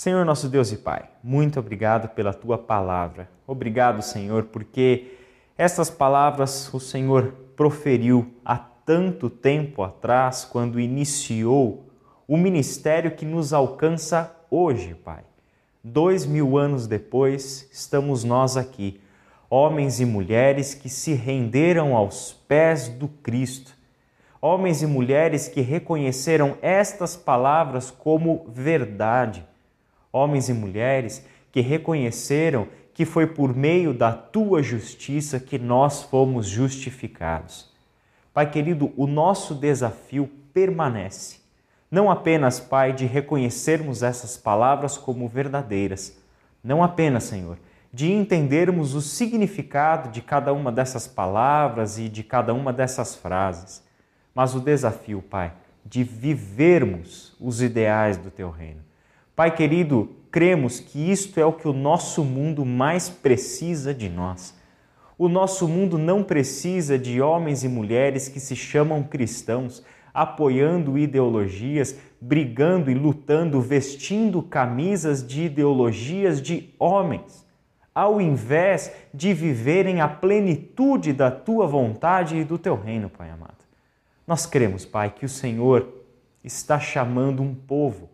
Senhor 0.00 0.24
nosso 0.24 0.48
Deus 0.48 0.72
e 0.72 0.78
Pai, 0.78 1.10
muito 1.22 1.60
obrigado 1.60 2.08
pela 2.14 2.32
tua 2.32 2.56
palavra. 2.56 3.28
Obrigado, 3.46 4.00
Senhor, 4.00 4.44
porque 4.44 5.18
essas 5.58 5.90
palavras 5.90 6.72
o 6.72 6.80
Senhor 6.80 7.34
proferiu 7.54 8.32
há 8.42 8.56
tanto 8.56 9.28
tempo 9.28 9.82
atrás, 9.82 10.42
quando 10.42 10.80
iniciou 10.80 11.84
o 12.26 12.38
ministério 12.38 13.10
que 13.10 13.26
nos 13.26 13.52
alcança 13.52 14.34
hoje, 14.50 14.94
Pai. 14.94 15.22
Dois 15.84 16.24
mil 16.24 16.56
anos 16.56 16.86
depois, 16.86 17.68
estamos 17.70 18.24
nós 18.24 18.56
aqui, 18.56 19.02
homens 19.50 20.00
e 20.00 20.06
mulheres 20.06 20.72
que 20.72 20.88
se 20.88 21.12
renderam 21.12 21.94
aos 21.94 22.32
pés 22.48 22.88
do 22.88 23.06
Cristo, 23.06 23.76
homens 24.40 24.80
e 24.80 24.86
mulheres 24.86 25.46
que 25.46 25.60
reconheceram 25.60 26.56
estas 26.62 27.16
palavras 27.16 27.90
como 27.90 28.46
verdade 28.48 29.44
homens 30.12 30.48
e 30.48 30.52
mulheres 30.52 31.24
que 31.52 31.60
reconheceram 31.60 32.68
que 32.92 33.04
foi 33.04 33.26
por 33.26 33.54
meio 33.54 33.94
da 33.94 34.12
tua 34.12 34.62
justiça 34.62 35.40
que 35.40 35.58
nós 35.58 36.02
fomos 36.02 36.46
justificados. 36.46 37.70
Pai 38.32 38.50
querido, 38.50 38.92
o 38.96 39.06
nosso 39.06 39.54
desafio 39.54 40.30
permanece. 40.52 41.40
Não 41.90 42.10
apenas, 42.10 42.60
Pai, 42.60 42.92
de 42.92 43.06
reconhecermos 43.06 44.02
essas 44.02 44.36
palavras 44.36 44.96
como 44.96 45.26
verdadeiras, 45.26 46.16
não 46.62 46.82
apenas, 46.84 47.24
Senhor, 47.24 47.58
de 47.92 48.12
entendermos 48.12 48.94
o 48.94 49.00
significado 49.00 50.10
de 50.10 50.20
cada 50.20 50.52
uma 50.52 50.70
dessas 50.70 51.08
palavras 51.08 51.98
e 51.98 52.08
de 52.08 52.22
cada 52.22 52.54
uma 52.54 52.72
dessas 52.72 53.16
frases, 53.16 53.82
mas 54.32 54.54
o 54.54 54.60
desafio, 54.60 55.20
Pai, 55.22 55.52
de 55.84 56.04
vivermos 56.04 57.34
os 57.40 57.60
ideais 57.60 58.16
do 58.16 58.30
teu 58.30 58.50
reino 58.50 58.89
Pai 59.40 59.50
querido, 59.56 60.10
cremos 60.30 60.80
que 60.80 61.10
isto 61.10 61.40
é 61.40 61.46
o 61.46 61.54
que 61.54 61.66
o 61.66 61.72
nosso 61.72 62.22
mundo 62.22 62.62
mais 62.62 63.08
precisa 63.08 63.94
de 63.94 64.06
nós. 64.06 64.54
O 65.16 65.30
nosso 65.30 65.66
mundo 65.66 65.96
não 65.96 66.22
precisa 66.22 66.98
de 66.98 67.22
homens 67.22 67.64
e 67.64 67.68
mulheres 67.68 68.28
que 68.28 68.38
se 68.38 68.54
chamam 68.54 69.02
cristãos, 69.02 69.82
apoiando 70.12 70.98
ideologias, 70.98 71.96
brigando 72.20 72.90
e 72.90 72.94
lutando, 72.94 73.62
vestindo 73.62 74.42
camisas 74.42 75.26
de 75.26 75.44
ideologias 75.44 76.42
de 76.42 76.74
homens, 76.78 77.46
ao 77.94 78.20
invés 78.20 78.92
de 79.14 79.32
viverem 79.32 80.02
a 80.02 80.08
plenitude 80.08 81.14
da 81.14 81.30
tua 81.30 81.66
vontade 81.66 82.36
e 82.36 82.44
do 82.44 82.58
teu 82.58 82.76
reino, 82.78 83.08
Pai 83.08 83.30
amado. 83.30 83.64
Nós 84.26 84.44
cremos, 84.44 84.84
Pai, 84.84 85.08
que 85.08 85.24
o 85.24 85.30
Senhor 85.30 85.88
está 86.44 86.78
chamando 86.78 87.42
um 87.42 87.54
povo 87.54 88.09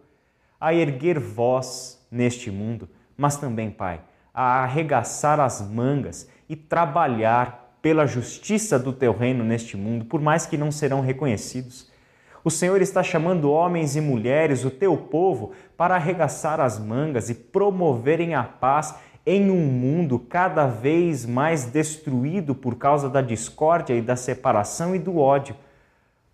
a 0.60 0.74
erguer 0.74 1.18
voz 1.18 2.04
neste 2.10 2.50
mundo, 2.50 2.88
mas 3.16 3.36
também, 3.36 3.70
Pai, 3.70 4.00
a 4.32 4.62
arregaçar 4.62 5.40
as 5.40 5.60
mangas 5.60 6.28
e 6.48 6.54
trabalhar 6.54 7.78
pela 7.80 8.06
justiça 8.06 8.78
do 8.78 8.92
teu 8.92 9.12
reino 9.12 9.44
neste 9.44 9.76
mundo, 9.76 10.04
por 10.04 10.20
mais 10.20 10.44
que 10.46 10.56
não 10.56 10.72
serão 10.72 11.00
reconhecidos. 11.00 11.90
O 12.42 12.50
Senhor 12.50 12.80
está 12.80 13.02
chamando 13.02 13.50
homens 13.50 13.96
e 13.96 14.00
mulheres, 14.00 14.64
o 14.64 14.70
teu 14.70 14.96
povo, 14.96 15.52
para 15.76 15.96
arregaçar 15.96 16.60
as 16.60 16.78
mangas 16.78 17.28
e 17.28 17.34
promoverem 17.34 18.34
a 18.34 18.44
paz 18.44 18.94
em 19.26 19.50
um 19.50 19.66
mundo 19.66 20.18
cada 20.18 20.66
vez 20.66 21.26
mais 21.26 21.64
destruído 21.64 22.54
por 22.54 22.76
causa 22.76 23.10
da 23.10 23.20
discórdia 23.20 23.94
e 23.94 24.00
da 24.00 24.14
separação 24.14 24.94
e 24.94 24.98
do 24.98 25.18
ódio. 25.18 25.56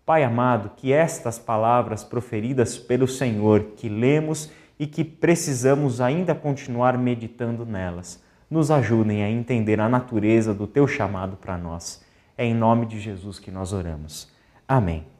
Pai 0.05 0.23
amado, 0.23 0.71
que 0.75 0.91
estas 0.91 1.39
palavras 1.39 2.03
proferidas 2.03 2.77
pelo 2.77 3.07
Senhor, 3.07 3.71
que 3.77 3.87
lemos 3.87 4.51
e 4.77 4.85
que 4.85 5.03
precisamos 5.03 6.01
ainda 6.01 6.35
continuar 6.35 6.97
meditando 6.97 7.65
nelas, 7.65 8.21
nos 8.49 8.69
ajudem 8.69 9.23
a 9.23 9.29
entender 9.29 9.79
a 9.79 9.87
natureza 9.87 10.53
do 10.53 10.67
teu 10.67 10.87
chamado 10.87 11.37
para 11.37 11.57
nós. 11.57 12.03
É 12.37 12.45
em 12.45 12.53
nome 12.53 12.85
de 12.85 12.99
Jesus 12.99 13.39
que 13.39 13.49
nós 13.49 13.71
oramos. 13.71 14.29
Amém. 14.67 15.12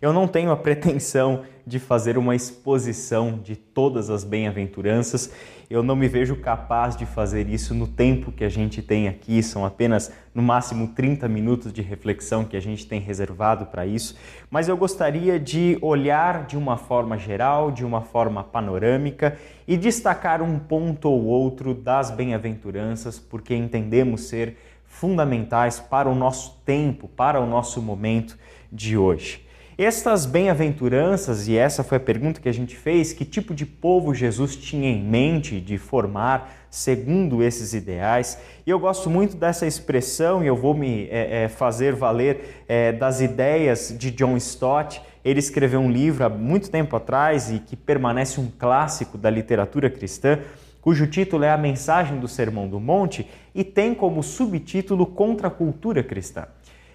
Eu 0.00 0.14
não 0.14 0.26
tenho 0.26 0.50
a 0.50 0.56
pretensão 0.56 1.42
de 1.66 1.78
fazer 1.78 2.16
uma 2.16 2.34
exposição 2.34 3.38
de 3.38 3.54
todas 3.54 4.08
as 4.08 4.24
bem-aventuranças. 4.24 5.30
Eu 5.68 5.82
não 5.82 5.94
me 5.94 6.08
vejo 6.08 6.36
capaz 6.36 6.96
de 6.96 7.04
fazer 7.04 7.46
isso 7.50 7.74
no 7.74 7.86
tempo 7.86 8.32
que 8.32 8.42
a 8.42 8.48
gente 8.48 8.80
tem 8.80 9.08
aqui, 9.08 9.42
são 9.42 9.62
apenas 9.62 10.10
no 10.34 10.42
máximo 10.42 10.88
30 10.88 11.28
minutos 11.28 11.70
de 11.70 11.82
reflexão 11.82 12.46
que 12.46 12.56
a 12.56 12.60
gente 12.60 12.86
tem 12.86 12.98
reservado 12.98 13.66
para 13.66 13.84
isso, 13.84 14.16
mas 14.50 14.68
eu 14.68 14.76
gostaria 14.76 15.38
de 15.38 15.76
olhar 15.82 16.46
de 16.46 16.56
uma 16.56 16.78
forma 16.78 17.18
geral, 17.18 17.70
de 17.70 17.84
uma 17.84 18.00
forma 18.00 18.42
panorâmica 18.42 19.36
e 19.68 19.76
destacar 19.76 20.40
um 20.40 20.58
ponto 20.58 21.10
ou 21.10 21.26
outro 21.26 21.74
das 21.74 22.10
bem-aventuranças, 22.10 23.18
porque 23.18 23.54
entendemos 23.54 24.22
ser 24.22 24.56
fundamentais 24.86 25.78
para 25.78 26.08
o 26.08 26.14
nosso 26.14 26.58
tempo, 26.64 27.06
para 27.06 27.38
o 27.38 27.46
nosso 27.46 27.82
momento 27.82 28.36
de 28.72 28.96
hoje. 28.96 29.49
Estas 29.82 30.26
bem-aventuranças, 30.26 31.48
e 31.48 31.56
essa 31.56 31.82
foi 31.82 31.96
a 31.96 32.00
pergunta 32.00 32.38
que 32.38 32.50
a 32.50 32.52
gente 32.52 32.76
fez, 32.76 33.14
que 33.14 33.24
tipo 33.24 33.54
de 33.54 33.64
povo 33.64 34.14
Jesus 34.14 34.54
tinha 34.54 34.90
em 34.90 35.02
mente 35.02 35.58
de 35.58 35.78
formar 35.78 36.52
segundo 36.68 37.42
esses 37.42 37.72
ideais? 37.72 38.38
E 38.66 38.70
eu 38.70 38.78
gosto 38.78 39.08
muito 39.08 39.38
dessa 39.38 39.66
expressão 39.66 40.44
e 40.44 40.46
eu 40.46 40.54
vou 40.54 40.74
me 40.74 41.08
é, 41.10 41.44
é, 41.44 41.48
fazer 41.48 41.94
valer 41.94 42.62
é, 42.68 42.92
das 42.92 43.22
ideias 43.22 43.96
de 43.98 44.10
John 44.10 44.36
Stott. 44.36 45.00
Ele 45.24 45.38
escreveu 45.38 45.80
um 45.80 45.90
livro 45.90 46.26
há 46.26 46.28
muito 46.28 46.70
tempo 46.70 46.94
atrás 46.94 47.50
e 47.50 47.58
que 47.58 47.74
permanece 47.74 48.38
um 48.38 48.50
clássico 48.58 49.16
da 49.16 49.30
literatura 49.30 49.88
cristã, 49.88 50.40
cujo 50.82 51.06
título 51.06 51.44
é 51.44 51.50
A 51.50 51.56
Mensagem 51.56 52.20
do 52.20 52.28
Sermão 52.28 52.68
do 52.68 52.78
Monte 52.78 53.26
e 53.54 53.64
tem 53.64 53.94
como 53.94 54.22
subtítulo 54.22 55.06
Contra 55.06 55.48
a 55.48 55.50
Cultura 55.50 56.02
Cristã. 56.02 56.46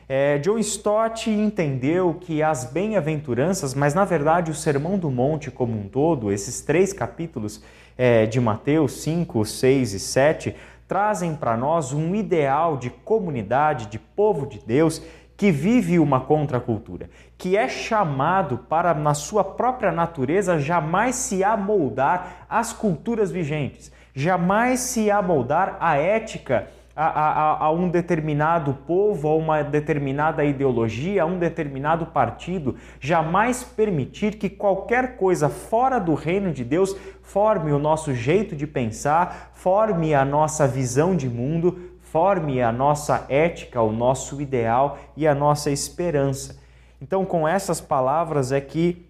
É, 0.08 0.38
John 0.38 0.60
Stott 0.60 1.32
entendeu 1.32 2.14
que 2.22 2.44
as 2.44 2.66
bem-aventuranças, 2.66 3.74
mas 3.74 3.96
na 3.96 4.06
verdade 4.06 4.52
o 4.52 4.56
Sermão 4.56 5.00
do 5.00 5.10
Monte 5.10 5.50
como 5.50 5.76
um 5.80 5.88
todo, 5.88 6.32
esses 6.32 6.62
três 6.62 6.94
capítulos 6.94 7.64
é, 7.98 8.28
de 8.28 8.40
Mateus 8.40 9.02
5, 9.02 9.44
6 9.44 9.94
e 9.94 10.00
7, 10.00 10.56
trazem 10.88 11.34
para 11.34 11.58
nós 11.58 11.92
um 11.92 12.14
ideal 12.14 12.78
de 12.78 12.92
comunidade, 12.92 13.88
de 13.88 13.98
povo 13.98 14.46
de 14.46 14.60
Deus 14.60 15.02
que 15.36 15.52
vive 15.52 15.98
uma 15.98 16.22
contracultura, 16.22 17.10
que 17.36 17.58
é 17.58 17.68
chamado 17.68 18.60
para, 18.70 18.94
na 18.94 19.16
sua 19.16 19.44
própria 19.44 19.92
natureza, 19.92 20.60
jamais 20.60 21.16
se 21.16 21.44
amoldar 21.44 22.46
às 22.48 22.72
culturas 22.72 23.32
vigentes, 23.32 23.92
jamais 24.14 24.82
se 24.82 25.10
amoldar 25.10 25.78
à 25.80 25.98
ética 25.98 26.68
a, 26.96 27.06
a, 27.06 27.66
a, 27.66 27.72
um 27.72 27.90
determinado 27.90 28.74
povo, 28.88 29.28
a 29.28 29.36
uma 29.36 29.62
determinada 29.62 30.46
ideologia, 30.46 31.24
a 31.24 31.26
um 31.26 31.38
determinado 31.38 32.06
partido, 32.06 32.76
jamais 33.00 33.64
permitir 33.64 34.38
que 34.38 34.50
qualquer 34.50 35.18
coisa 35.18 35.50
fora 35.50 36.00
do 36.00 36.14
reino 36.14 36.54
de 36.54 36.64
Deus 36.64 36.96
forme 37.22 37.74
o 37.74 37.80
nosso 37.80 38.14
jeito 38.14 38.56
de 38.56 38.66
pensar, 38.66 39.52
forme 39.54 40.14
a 40.14 40.24
nossa 40.24 40.66
visão 40.66 41.16
de 41.16 41.28
mundo, 41.28 41.92
forme 42.02 42.62
a 42.62 42.72
nossa 42.72 43.26
ética, 43.28 43.82
o 43.82 43.92
nosso 43.92 44.42
ideal 44.42 44.98
e 45.18 45.28
a 45.28 45.36
nossa 45.36 45.70
esperança. 45.70 46.58
Então, 47.02 47.26
com 47.26 47.46
essas 47.46 47.82
palavras 47.82 48.54
é 48.54 48.62
que 48.62 49.05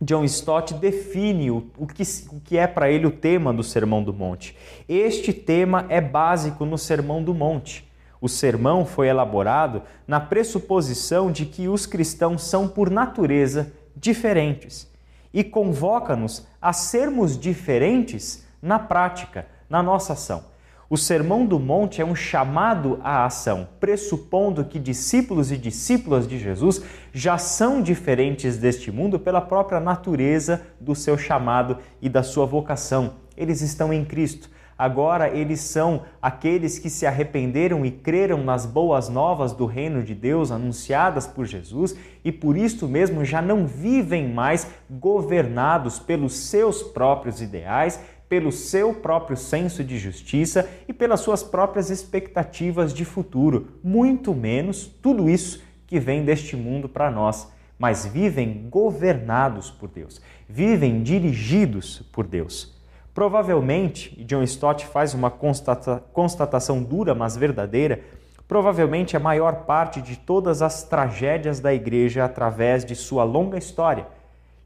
John 0.00 0.24
Stott 0.24 0.74
define 0.74 1.50
o, 1.50 1.70
o, 1.78 1.86
que, 1.86 2.02
o 2.30 2.40
que 2.40 2.58
é 2.58 2.66
para 2.66 2.90
ele 2.90 3.06
o 3.06 3.10
tema 3.10 3.52
do 3.52 3.62
Sermão 3.62 4.02
do 4.02 4.12
Monte. 4.12 4.56
Este 4.88 5.32
tema 5.32 5.86
é 5.88 6.00
básico 6.00 6.64
no 6.64 6.76
Sermão 6.76 7.22
do 7.22 7.32
Monte. 7.32 7.88
O 8.20 8.28
sermão 8.28 8.86
foi 8.86 9.08
elaborado 9.08 9.82
na 10.08 10.18
pressuposição 10.18 11.30
de 11.30 11.44
que 11.44 11.68
os 11.68 11.84
cristãos 11.84 12.42
são, 12.42 12.66
por 12.66 12.88
natureza, 12.90 13.70
diferentes 13.94 14.90
e 15.32 15.44
convoca-nos 15.44 16.46
a 16.62 16.72
sermos 16.72 17.38
diferentes 17.38 18.46
na 18.62 18.78
prática, 18.78 19.46
na 19.68 19.82
nossa 19.82 20.14
ação. 20.14 20.44
O 20.88 20.98
Sermão 20.98 21.46
do 21.46 21.58
Monte 21.58 22.02
é 22.02 22.04
um 22.04 22.14
chamado 22.14 23.00
à 23.02 23.24
ação, 23.24 23.66
pressupondo 23.80 24.66
que 24.66 24.78
discípulos 24.78 25.50
e 25.50 25.56
discípulas 25.56 26.28
de 26.28 26.38
Jesus 26.38 26.82
já 27.10 27.38
são 27.38 27.80
diferentes 27.80 28.58
deste 28.58 28.92
mundo 28.92 29.18
pela 29.18 29.40
própria 29.40 29.80
natureza 29.80 30.60
do 30.78 30.94
seu 30.94 31.16
chamado 31.16 31.78
e 32.02 32.08
da 32.08 32.22
sua 32.22 32.44
vocação. 32.44 33.14
Eles 33.34 33.62
estão 33.62 33.94
em 33.94 34.04
Cristo. 34.04 34.50
Agora 34.76 35.28
eles 35.28 35.60
são 35.60 36.02
aqueles 36.20 36.80
que 36.80 36.90
se 36.90 37.06
arrependeram 37.06 37.86
e 37.86 37.92
creram 37.92 38.42
nas 38.42 38.66
boas 38.66 39.08
novas 39.08 39.52
do 39.52 39.66
reino 39.66 40.02
de 40.02 40.14
Deus 40.14 40.50
anunciadas 40.50 41.28
por 41.28 41.46
Jesus 41.46 41.94
e 42.24 42.32
por 42.32 42.56
isto 42.56 42.88
mesmo 42.88 43.24
já 43.24 43.40
não 43.40 43.66
vivem 43.66 44.28
mais 44.28 44.66
governados 44.90 46.00
pelos 46.00 46.34
seus 46.34 46.82
próprios 46.82 47.40
ideais, 47.40 48.00
pelo 48.28 48.50
seu 48.50 48.94
próprio 48.94 49.36
senso 49.36 49.84
de 49.84 49.98
justiça 49.98 50.68
e 50.88 50.92
pelas 50.92 51.20
suas 51.20 51.42
próprias 51.42 51.90
expectativas 51.90 52.92
de 52.92 53.04
futuro, 53.04 53.78
muito 53.82 54.34
menos 54.34 54.86
tudo 54.86 55.28
isso 55.28 55.62
que 55.86 56.00
vem 56.00 56.24
deste 56.24 56.56
mundo 56.56 56.88
para 56.88 57.10
nós. 57.10 57.52
mas 57.78 58.06
vivem 58.06 58.68
governados 58.70 59.70
por 59.70 59.88
Deus, 59.88 60.20
vivem 60.48 61.02
dirigidos 61.02 62.00
por 62.12 62.26
Deus. 62.26 62.72
Provavelmente, 63.12 64.14
e 64.18 64.24
John 64.24 64.42
Stott 64.42 64.86
faz 64.86 65.14
uma 65.14 65.30
constata 65.30 66.02
constatação 66.12 66.82
dura, 66.82 67.14
mas 67.14 67.36
verdadeira, 67.36 68.00
provavelmente 68.48 69.16
a 69.16 69.20
maior 69.20 69.64
parte 69.64 70.00
de 70.00 70.16
todas 70.16 70.62
as 70.62 70.82
tragédias 70.84 71.60
da 71.60 71.72
igreja 71.72 72.24
através 72.24 72.84
de 72.84 72.94
sua 72.94 73.24
longa 73.24 73.58
história, 73.58 74.06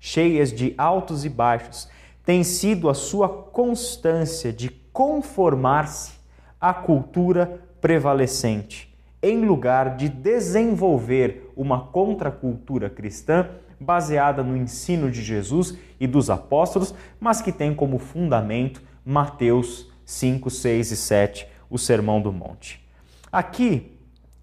cheias 0.00 0.52
de 0.52 0.74
altos 0.78 1.24
e 1.24 1.28
baixos, 1.28 1.88
tem 2.28 2.44
sido 2.44 2.90
a 2.90 2.94
sua 2.94 3.26
constância 3.26 4.52
de 4.52 4.68
conformar-se 4.68 6.12
à 6.60 6.74
cultura 6.74 7.62
prevalecente, 7.80 8.94
em 9.22 9.46
lugar 9.46 9.96
de 9.96 10.10
desenvolver 10.10 11.50
uma 11.56 11.86
contracultura 11.86 12.90
cristã 12.90 13.48
baseada 13.80 14.42
no 14.42 14.54
ensino 14.54 15.10
de 15.10 15.22
Jesus 15.22 15.78
e 15.98 16.06
dos 16.06 16.28
apóstolos, 16.28 16.94
mas 17.18 17.40
que 17.40 17.50
tem 17.50 17.74
como 17.74 17.98
fundamento 17.98 18.82
Mateus 19.02 19.90
5, 20.04 20.50
6 20.50 20.90
e 20.90 20.96
7, 20.98 21.48
o 21.70 21.78
Sermão 21.78 22.20
do 22.20 22.30
Monte. 22.30 22.86
Aqui 23.32 23.97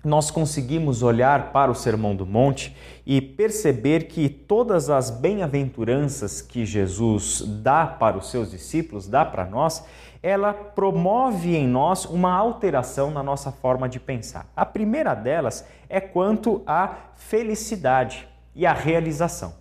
nós 0.06 0.30
conseguimos 0.30 1.02
olhar 1.02 1.52
para 1.52 1.72
o 1.72 1.76
Sermão 1.76 2.16
do 2.16 2.26
Monte 2.26 2.76
e 3.06 3.20
perceber 3.20 4.08
que 4.08 4.30
todas 4.30 4.90
as 4.90 5.10
bem-aventuranças 5.10 6.42
que 6.42 6.66
Jesus 6.66 7.44
dá 7.46 7.86
para 7.86 8.18
os 8.18 8.30
seus 8.30 8.52
discípulos, 8.52 9.08
dá 9.08 9.26
para 9.26 9.46
nós, 9.46 9.84
ela 10.22 10.54
promove 10.54 11.56
em 11.56 11.68
nós 11.68 12.06
uma 12.06 12.34
alteração 12.34 13.12
na 13.12 13.22
nossa 13.22 13.52
forma 13.52 13.88
de 13.88 14.00
pensar. 14.00 14.48
A 14.56 14.66
primeira 14.66 15.14
delas 15.14 15.66
é 15.90 16.00
quanto 16.00 16.64
à 16.66 16.96
felicidade 17.16 18.28
e 18.56 18.66
à 18.66 18.74
realização. 18.74 19.54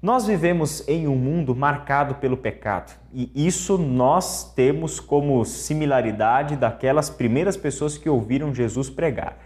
Nós 0.00 0.26
vivemos 0.26 0.86
em 0.86 1.08
um 1.08 1.16
mundo 1.16 1.56
marcado 1.56 2.14
pelo 2.16 2.36
pecado 2.36 2.92
e 3.12 3.32
isso 3.34 3.76
nós 3.76 4.52
temos 4.54 5.00
como 5.00 5.44
similaridade 5.44 6.54
daquelas 6.54 7.10
primeiras 7.10 7.56
pessoas 7.56 7.98
que 7.98 8.08
ouviram 8.08 8.54
Jesus 8.54 8.88
pregar. 8.88 9.36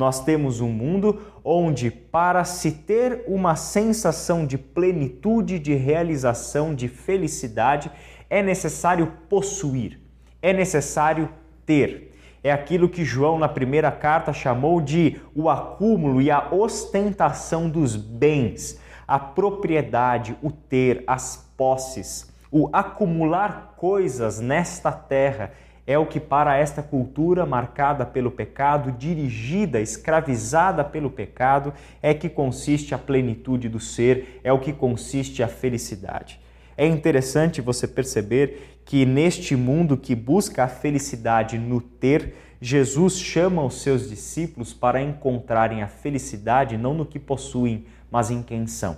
Nós 0.00 0.24
temos 0.24 0.62
um 0.62 0.72
mundo 0.72 1.20
onde, 1.44 1.90
para 1.90 2.42
se 2.42 2.72
ter 2.72 3.22
uma 3.28 3.54
sensação 3.54 4.46
de 4.46 4.56
plenitude, 4.56 5.58
de 5.58 5.74
realização, 5.74 6.74
de 6.74 6.88
felicidade, 6.88 7.90
é 8.30 8.42
necessário 8.42 9.12
possuir, 9.28 10.00
é 10.40 10.54
necessário 10.54 11.28
ter. 11.66 12.14
É 12.42 12.50
aquilo 12.50 12.88
que 12.88 13.04
João, 13.04 13.38
na 13.38 13.46
primeira 13.46 13.92
carta, 13.92 14.32
chamou 14.32 14.80
de 14.80 15.20
o 15.34 15.50
acúmulo 15.50 16.22
e 16.22 16.30
a 16.30 16.48
ostentação 16.50 17.68
dos 17.68 17.94
bens, 17.94 18.80
a 19.06 19.18
propriedade, 19.18 20.34
o 20.42 20.50
ter, 20.50 21.04
as 21.06 21.46
posses, 21.58 22.32
o 22.50 22.70
acumular 22.72 23.74
coisas 23.76 24.40
nesta 24.40 24.90
terra 24.90 25.52
é 25.90 25.98
o 25.98 26.06
que 26.06 26.20
para 26.20 26.56
esta 26.56 26.84
cultura 26.84 27.44
marcada 27.44 28.06
pelo 28.06 28.30
pecado, 28.30 28.92
dirigida, 28.92 29.80
escravizada 29.80 30.84
pelo 30.84 31.10
pecado, 31.10 31.74
é 32.00 32.14
que 32.14 32.28
consiste 32.28 32.94
a 32.94 32.98
plenitude 32.98 33.68
do 33.68 33.80
ser, 33.80 34.40
é 34.44 34.52
o 34.52 34.60
que 34.60 34.72
consiste 34.72 35.42
a 35.42 35.48
felicidade. 35.48 36.38
É 36.76 36.86
interessante 36.86 37.60
você 37.60 37.88
perceber 37.88 38.80
que 38.84 39.04
neste 39.04 39.56
mundo 39.56 39.96
que 39.96 40.14
busca 40.14 40.62
a 40.62 40.68
felicidade 40.68 41.58
no 41.58 41.80
ter, 41.80 42.36
Jesus 42.60 43.18
chama 43.18 43.64
os 43.64 43.82
seus 43.82 44.08
discípulos 44.08 44.72
para 44.72 45.02
encontrarem 45.02 45.82
a 45.82 45.88
felicidade 45.88 46.78
não 46.78 46.94
no 46.94 47.04
que 47.04 47.18
possuem, 47.18 47.84
mas 48.08 48.30
em 48.30 48.44
quem 48.44 48.64
são. 48.68 48.96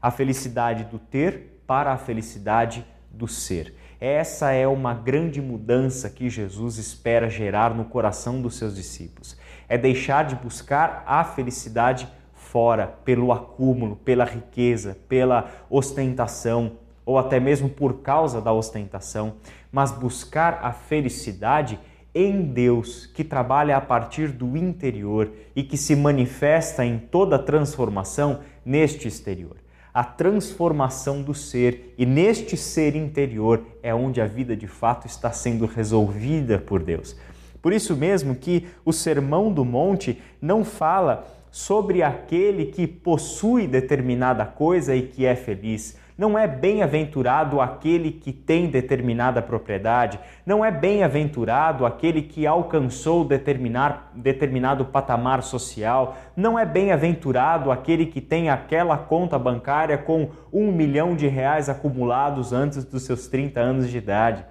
A 0.00 0.10
felicidade 0.10 0.84
do 0.84 0.98
ter 0.98 1.60
para 1.66 1.92
a 1.92 1.98
felicidade 1.98 2.82
do 3.12 3.28
ser. 3.28 3.74
Essa 4.06 4.52
é 4.52 4.68
uma 4.68 4.92
grande 4.92 5.40
mudança 5.40 6.10
que 6.10 6.28
Jesus 6.28 6.76
espera 6.76 7.26
gerar 7.26 7.74
no 7.74 7.86
coração 7.86 8.42
dos 8.42 8.56
seus 8.56 8.76
discípulos. 8.76 9.34
É 9.66 9.78
deixar 9.78 10.26
de 10.26 10.36
buscar 10.36 11.02
a 11.06 11.24
felicidade 11.24 12.06
fora, 12.34 12.98
pelo 13.02 13.32
acúmulo, 13.32 13.96
pela 13.96 14.26
riqueza, 14.26 14.98
pela 15.08 15.50
ostentação, 15.70 16.72
ou 17.06 17.16
até 17.16 17.40
mesmo 17.40 17.70
por 17.70 18.02
causa 18.02 18.42
da 18.42 18.52
ostentação, 18.52 19.36
mas 19.72 19.90
buscar 19.90 20.60
a 20.62 20.70
felicidade 20.70 21.80
em 22.14 22.42
Deus, 22.42 23.06
que 23.06 23.24
trabalha 23.24 23.74
a 23.74 23.80
partir 23.80 24.28
do 24.28 24.54
interior 24.54 25.32
e 25.56 25.62
que 25.62 25.78
se 25.78 25.96
manifesta 25.96 26.84
em 26.84 26.98
toda 26.98 27.38
transformação 27.38 28.40
neste 28.66 29.08
exterior 29.08 29.63
a 29.94 30.02
transformação 30.02 31.22
do 31.22 31.32
ser, 31.32 31.94
e 31.96 32.04
neste 32.04 32.56
ser 32.56 32.96
interior 32.96 33.64
é 33.80 33.94
onde 33.94 34.20
a 34.20 34.26
vida 34.26 34.56
de 34.56 34.66
fato 34.66 35.06
está 35.06 35.30
sendo 35.30 35.66
resolvida 35.66 36.58
por 36.58 36.82
Deus. 36.82 37.16
Por 37.62 37.72
isso 37.72 37.96
mesmo 37.96 38.34
que 38.34 38.66
o 38.84 38.92
Sermão 38.92 39.52
do 39.52 39.64
Monte 39.64 40.20
não 40.42 40.64
fala 40.64 41.24
sobre 41.48 42.02
aquele 42.02 42.66
que 42.66 42.88
possui 42.88 43.68
determinada 43.68 44.44
coisa 44.44 44.96
e 44.96 45.02
que 45.02 45.24
é 45.24 45.36
feliz, 45.36 45.96
não 46.16 46.38
é 46.38 46.46
bem-aventurado 46.46 47.60
aquele 47.60 48.12
que 48.12 48.32
tem 48.32 48.68
determinada 48.68 49.42
propriedade, 49.42 50.18
não 50.46 50.64
é 50.64 50.70
bem-aventurado 50.70 51.84
aquele 51.84 52.22
que 52.22 52.46
alcançou 52.46 53.24
determinar, 53.24 54.12
determinado 54.14 54.84
patamar 54.84 55.42
social, 55.42 56.16
não 56.36 56.56
é 56.56 56.64
bem-aventurado 56.64 57.72
aquele 57.72 58.06
que 58.06 58.20
tem 58.20 58.48
aquela 58.48 58.96
conta 58.96 59.36
bancária 59.38 59.98
com 59.98 60.30
um 60.52 60.70
milhão 60.70 61.16
de 61.16 61.26
reais 61.26 61.68
acumulados 61.68 62.52
antes 62.52 62.84
dos 62.84 63.02
seus 63.02 63.26
30 63.26 63.60
anos 63.60 63.90
de 63.90 63.98
idade. 63.98 64.44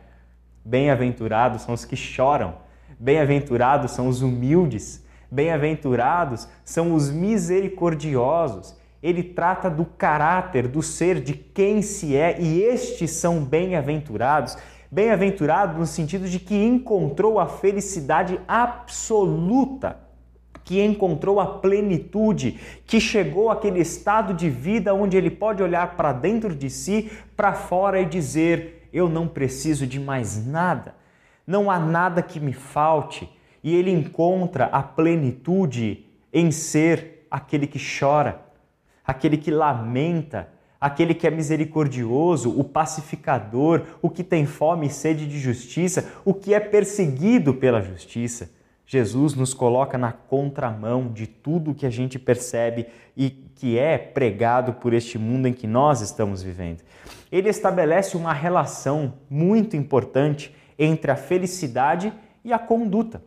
Bem-aventurados 0.66 1.62
são 1.62 1.74
os 1.74 1.86
que 1.86 1.96
choram, 1.96 2.56
bem-aventurados 3.00 3.92
são 3.92 4.10
os 4.10 4.22
humildes, 4.22 5.06
bem-aventurados 5.32 6.48
são 6.66 6.94
os 6.94 7.10
misericordiosos 7.10 8.83
ele 9.04 9.22
trata 9.22 9.70
do 9.70 9.84
caráter, 9.84 10.66
do 10.66 10.82
ser, 10.82 11.20
de 11.20 11.34
quem 11.34 11.82
se 11.82 12.16
é, 12.16 12.42
e 12.42 12.62
estes 12.62 13.12
são 13.12 13.44
bem-aventurados. 13.44 14.58
Bem-aventurado 14.90 15.78
no 15.78 15.86
sentido 15.86 16.30
de 16.30 16.40
que 16.40 16.56
encontrou 16.56 17.38
a 17.38 17.46
felicidade 17.46 18.40
absoluta, 18.48 19.98
que 20.64 20.82
encontrou 20.82 21.42
a 21.42 21.46
plenitude, 21.46 22.58
que 22.88 23.02
chegou 23.02 23.52
àquele 23.52 23.82
estado 23.82 24.34
de 24.34 24.50
vida 24.50 24.94
onde 24.94 25.18
ele 25.18 25.30
pode 25.30 25.62
olhar 25.62 25.98
para 25.98 26.14
dentro 26.14 26.56
de 26.56 26.70
si, 26.70 27.12
para 27.36 27.52
fora 27.52 28.00
e 28.00 28.06
dizer: 28.06 28.88
Eu 28.94 29.10
não 29.10 29.28
preciso 29.28 29.86
de 29.86 30.00
mais 30.00 30.48
nada, 30.48 30.96
não 31.46 31.70
há 31.70 31.78
nada 31.78 32.22
que 32.22 32.40
me 32.40 32.54
falte. 32.54 33.30
E 33.62 33.76
ele 33.76 33.92
encontra 33.92 34.66
a 34.66 34.82
plenitude 34.82 36.06
em 36.32 36.52
ser 36.52 37.26
aquele 37.30 37.68
que 37.68 37.80
chora, 37.80 38.53
aquele 39.06 39.38
que 39.38 39.52
lamenta, 39.52 40.50
aquele 40.80 41.14
que 41.14 41.26
é 41.26 41.32
misericordioso, 41.32 42.58
o 42.58 42.64
pacificador, 42.64 43.84
o 44.02 44.10
que 44.10 44.24
tem 44.24 44.46
fome 44.46 44.88
e 44.88 44.90
sede 44.90 45.28
de 45.28 45.40
justiça, 45.40 46.12
o 46.26 46.34
que 46.34 46.54
é 46.54 46.60
perseguido 46.60 47.54
pela 47.54 47.82
justiça. 47.82 48.52
Jesus 48.86 49.34
nos 49.34 49.54
coloca 49.54 49.98
na 49.98 50.12
contramão 50.12 51.08
de 51.08 51.26
tudo 51.26 51.74
que 51.74 51.86
a 51.86 51.90
gente 51.90 52.20
percebe 52.20 52.88
e 53.16 53.30
que 53.30 53.80
é 53.80 53.98
pregado 53.98 54.74
por 54.74 54.94
este 54.94 55.18
mundo 55.18 55.48
em 55.48 55.54
que 55.54 55.66
nós 55.66 56.02
estamos 56.02 56.44
vivendo. 56.44 56.82
Ele 57.32 57.50
estabelece 57.50 58.18
uma 58.18 58.34
relação 58.34 59.14
muito 59.30 59.78
importante 59.78 60.54
entre 60.78 61.12
a 61.12 61.16
felicidade 61.16 62.14
e 62.44 62.52
a 62.52 62.60
conduta. 62.60 63.24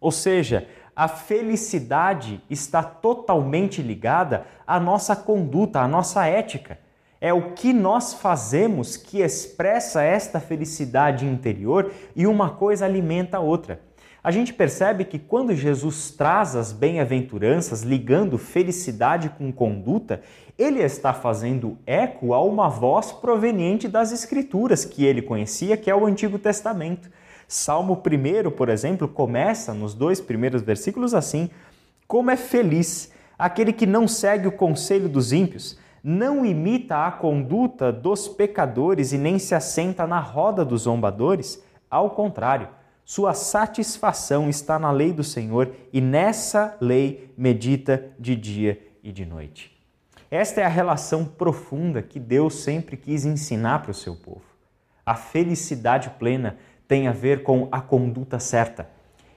Ou 0.00 0.10
seja, 0.10 0.66
a 0.96 1.08
felicidade 1.08 2.42
está 2.48 2.82
totalmente 2.82 3.82
ligada 3.82 4.46
à 4.66 4.78
nossa 4.78 5.16
conduta, 5.16 5.80
à 5.80 5.88
nossa 5.88 6.26
ética. 6.26 6.78
É 7.20 7.32
o 7.32 7.52
que 7.52 7.72
nós 7.72 8.14
fazemos 8.14 8.96
que 8.96 9.20
expressa 9.20 10.02
esta 10.02 10.38
felicidade 10.38 11.26
interior 11.26 11.90
e 12.14 12.26
uma 12.26 12.50
coisa 12.50 12.84
alimenta 12.84 13.38
a 13.38 13.40
outra. 13.40 13.80
A 14.22 14.30
gente 14.30 14.54
percebe 14.54 15.04
que 15.04 15.18
quando 15.18 15.54
Jesus 15.54 16.10
traz 16.10 16.56
as 16.56 16.72
bem-aventuranças 16.72 17.82
ligando 17.82 18.38
felicidade 18.38 19.28
com 19.28 19.52
conduta, 19.52 20.22
ele 20.56 20.80
está 20.80 21.12
fazendo 21.12 21.76
eco 21.84 22.32
a 22.32 22.42
uma 22.42 22.68
voz 22.68 23.12
proveniente 23.12 23.86
das 23.86 24.12
Escrituras 24.12 24.84
que 24.84 25.04
ele 25.04 25.20
conhecia, 25.20 25.76
que 25.76 25.90
é 25.90 25.94
o 25.94 26.06
Antigo 26.06 26.38
Testamento. 26.38 27.10
Salmo 27.54 27.94
1, 27.94 28.50
por 28.50 28.68
exemplo, 28.68 29.06
começa 29.06 29.72
nos 29.72 29.94
dois 29.94 30.20
primeiros 30.20 30.60
versículos 30.60 31.14
assim: 31.14 31.48
Como 32.04 32.28
é 32.28 32.36
feliz 32.36 33.12
aquele 33.38 33.72
que 33.72 33.86
não 33.86 34.08
segue 34.08 34.48
o 34.48 34.52
conselho 34.52 35.08
dos 35.08 35.32
ímpios, 35.32 35.78
não 36.02 36.44
imita 36.44 37.06
a 37.06 37.12
conduta 37.12 37.92
dos 37.92 38.26
pecadores 38.26 39.12
e 39.12 39.18
nem 39.18 39.38
se 39.38 39.54
assenta 39.54 40.04
na 40.04 40.18
roda 40.18 40.64
dos 40.64 40.82
zombadores. 40.82 41.62
Ao 41.88 42.10
contrário, 42.10 42.68
sua 43.04 43.34
satisfação 43.34 44.50
está 44.50 44.76
na 44.76 44.90
lei 44.90 45.12
do 45.12 45.22
Senhor 45.22 45.70
e 45.92 46.00
nessa 46.00 46.76
lei 46.80 47.32
medita 47.38 48.04
de 48.18 48.34
dia 48.34 48.84
e 49.00 49.12
de 49.12 49.24
noite. 49.24 49.72
Esta 50.28 50.60
é 50.60 50.64
a 50.64 50.68
relação 50.68 51.24
profunda 51.24 52.02
que 52.02 52.18
Deus 52.18 52.54
sempre 52.54 52.96
quis 52.96 53.24
ensinar 53.24 53.82
para 53.82 53.92
o 53.92 53.94
seu 53.94 54.16
povo. 54.16 54.42
A 55.06 55.14
felicidade 55.14 56.10
plena 56.18 56.56
tem 56.86 57.08
a 57.08 57.12
ver 57.12 57.42
com 57.42 57.68
a 57.70 57.80
conduta 57.80 58.38
certa. 58.38 58.88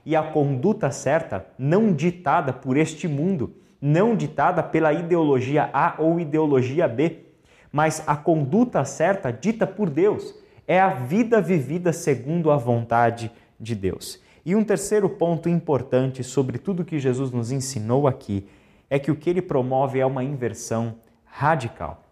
E 0.05 0.15
a 0.15 0.23
conduta 0.23 0.91
certa 0.91 1.45
não 1.57 1.93
ditada 1.93 2.53
por 2.53 2.77
este 2.77 3.07
mundo, 3.07 3.53
não 3.81 4.15
ditada 4.15 4.63
pela 4.63 4.93
ideologia 4.93 5.69
A 5.73 5.95
ou 5.97 6.19
ideologia 6.19 6.87
B, 6.87 7.25
mas 7.71 8.03
a 8.07 8.15
conduta 8.15 8.83
certa 8.85 9.31
dita 9.31 9.67
por 9.67 9.89
Deus. 9.89 10.33
É 10.67 10.79
a 10.79 10.89
vida 10.89 11.41
vivida 11.41 11.93
segundo 11.93 12.51
a 12.51 12.57
vontade 12.57 13.31
de 13.59 13.75
Deus. 13.75 14.21
E 14.45 14.55
um 14.55 14.63
terceiro 14.63 15.09
ponto 15.09 15.49
importante 15.49 16.23
sobre 16.23 16.57
tudo 16.57 16.85
que 16.85 16.99
Jesus 16.99 17.31
nos 17.31 17.51
ensinou 17.51 18.07
aqui 18.07 18.47
é 18.89 18.97
que 18.97 19.11
o 19.11 19.15
que 19.15 19.29
ele 19.29 19.41
promove 19.41 19.99
é 19.99 20.05
uma 20.05 20.23
inversão 20.23 20.95
radical. 21.25 22.03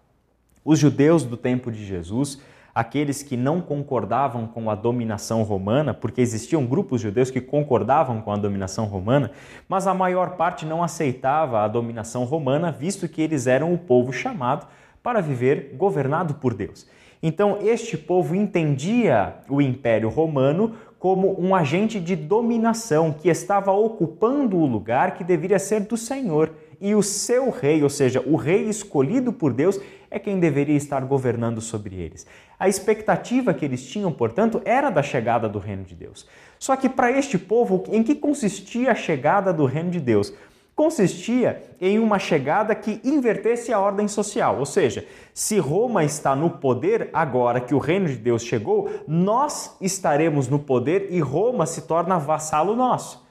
Os 0.63 0.79
judeus 0.79 1.23
do 1.23 1.37
tempo 1.37 1.71
de 1.71 1.85
Jesus, 1.85 2.41
aqueles 2.75 3.23
que 3.23 3.37
não 3.37 3.61
concordavam 3.61 4.45
com 4.45 4.69
a 4.69 4.75
dominação 4.75 5.43
romana, 5.43 5.93
porque 5.93 6.19
existiam 6.19 6.65
grupos 6.65 6.99
judeus 6.99 7.31
que 7.31 7.39
concordavam 7.39 8.19
com 8.21 8.33
a 8.33 8.35
dominação 8.35 8.85
romana, 8.85 9.31
mas 9.69 9.87
a 9.87 9.93
maior 9.93 10.31
parte 10.31 10.65
não 10.65 10.83
aceitava 10.83 11.61
a 11.61 11.69
dominação 11.69 12.25
romana, 12.25 12.73
visto 12.73 13.07
que 13.07 13.21
eles 13.21 13.47
eram 13.47 13.73
o 13.73 13.77
povo 13.77 14.11
chamado 14.11 14.67
para 15.01 15.21
viver 15.21 15.73
governado 15.77 16.33
por 16.33 16.53
Deus. 16.53 16.85
Então, 17.23 17.59
este 17.61 17.97
povo 17.97 18.35
entendia 18.35 19.35
o 19.47 19.61
Império 19.61 20.09
Romano 20.09 20.73
como 20.99 21.39
um 21.39 21.55
agente 21.55 21.99
de 21.99 22.15
dominação 22.15 23.13
que 23.13 23.29
estava 23.29 23.71
ocupando 23.71 24.57
o 24.57 24.65
lugar 24.65 25.13
que 25.13 25.23
deveria 25.23 25.59
ser 25.59 25.81
do 25.81 25.95
Senhor. 25.95 26.51
E 26.85 26.93
o 26.93 27.01
seu 27.01 27.49
rei, 27.49 27.81
ou 27.81 27.89
seja, 27.89 28.23
o 28.27 28.35
rei 28.35 28.69
escolhido 28.69 29.33
por 29.33 29.51
Deus, 29.51 29.79
é 30.11 30.19
quem 30.19 30.39
deveria 30.39 30.77
estar 30.77 31.03
governando 31.03 31.59
sobre 31.59 31.95
eles. 31.95 32.27
A 32.59 32.69
expectativa 32.69 33.55
que 33.55 33.65
eles 33.65 33.83
tinham, 33.87 34.11
portanto, 34.11 34.61
era 34.63 34.91
da 34.91 35.01
chegada 35.01 35.49
do 35.49 35.57
reino 35.57 35.83
de 35.83 35.95
Deus. 35.95 36.27
Só 36.59 36.75
que 36.75 36.87
para 36.87 37.09
este 37.09 37.39
povo, 37.39 37.85
em 37.87 38.03
que 38.03 38.13
consistia 38.13 38.91
a 38.91 38.95
chegada 38.95 39.51
do 39.51 39.65
reino 39.65 39.89
de 39.89 39.99
Deus? 39.99 40.31
consistia 40.75 41.63
em 41.79 41.97
uma 41.99 42.19
chegada 42.19 42.75
que 42.75 42.99
invertesse 43.01 43.71
a 43.71 43.79
ordem 43.79 44.09
social, 44.09 44.59
ou 44.59 44.65
seja, 44.65 45.07
se 45.33 45.57
Roma 45.57 46.03
está 46.03 46.35
no 46.35 46.49
poder 46.49 47.09
agora 47.13 47.61
que 47.61 47.73
o 47.73 47.79
reino 47.79 48.09
de 48.09 48.17
Deus 48.17 48.43
chegou, 48.43 48.89
nós 49.07 49.77
estaremos 49.79 50.49
no 50.49 50.59
poder 50.59 51.07
e 51.11 51.21
Roma 51.21 51.65
se 51.65 51.83
torna 51.83 52.19
vassalo 52.19 52.75
nosso. 52.75 53.24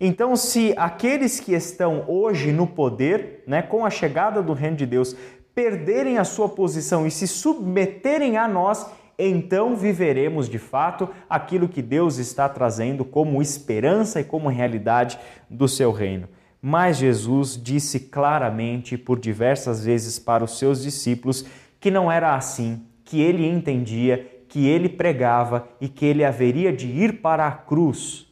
Então, 0.00 0.34
se 0.34 0.72
aqueles 0.78 1.38
que 1.38 1.52
estão 1.52 2.04
hoje 2.08 2.52
no 2.52 2.66
poder, 2.66 3.44
né, 3.46 3.60
com 3.60 3.84
a 3.84 3.90
chegada 3.90 4.42
do 4.42 4.54
reino 4.54 4.76
de 4.76 4.86
Deus, 4.86 5.14
perderem 5.54 6.16
a 6.16 6.24
sua 6.24 6.48
posição 6.48 7.06
e 7.06 7.10
se 7.10 7.28
submeterem 7.28 8.38
a 8.38 8.48
nós, 8.48 8.86
então 9.18 9.76
viveremos 9.76 10.48
de 10.48 10.58
fato 10.58 11.10
aquilo 11.28 11.68
que 11.68 11.82
Deus 11.82 12.16
está 12.16 12.48
trazendo 12.48 13.04
como 13.04 13.42
esperança 13.42 14.22
e 14.22 14.24
como 14.24 14.48
realidade 14.48 15.18
do 15.50 15.68
seu 15.68 15.92
reino. 15.92 16.26
Mas 16.62 16.96
Jesus 16.96 17.62
disse 17.62 18.00
claramente 18.00 18.96
por 18.96 19.18
diversas 19.18 19.84
vezes 19.84 20.18
para 20.18 20.42
os 20.42 20.58
seus 20.58 20.82
discípulos 20.82 21.44
que 21.78 21.90
não 21.90 22.10
era 22.10 22.34
assim, 22.34 22.82
que 23.04 23.20
ele 23.20 23.46
entendia, 23.46 24.44
que 24.48 24.66
ele 24.66 24.88
pregava 24.88 25.68
e 25.78 25.88
que 25.88 26.06
ele 26.06 26.24
haveria 26.24 26.72
de 26.72 26.86
ir 26.86 27.20
para 27.20 27.46
a 27.46 27.52
cruz 27.52 28.29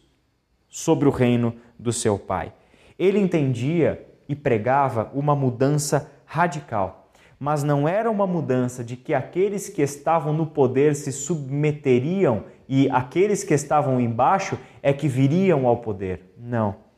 sobre 0.68 1.08
o 1.08 1.10
reino 1.10 1.54
do 1.78 1.92
seu 1.92 2.18
Pai. 2.18 2.52
Ele 2.98 3.18
entendia 3.18 4.06
e 4.28 4.34
pregava 4.34 5.10
uma 5.14 5.34
mudança 5.34 6.10
radical, 6.26 7.10
mas 7.38 7.62
não 7.62 7.88
era 7.88 8.10
uma 8.10 8.26
mudança 8.26 8.84
de 8.84 8.96
que 8.96 9.14
aqueles 9.14 9.68
que 9.68 9.82
estavam 9.82 10.32
no 10.32 10.46
poder 10.46 10.94
se 10.94 11.12
submeteriam 11.12 12.44
e 12.68 12.90
aqueles 12.90 13.44
que 13.44 13.54
estavam 13.54 14.00
embaixo 14.00 14.58
é 14.82 14.92
que 14.92 15.08
viriam 15.08 15.66
ao 15.66 15.78
poder. 15.78 16.34
Não 16.36 16.88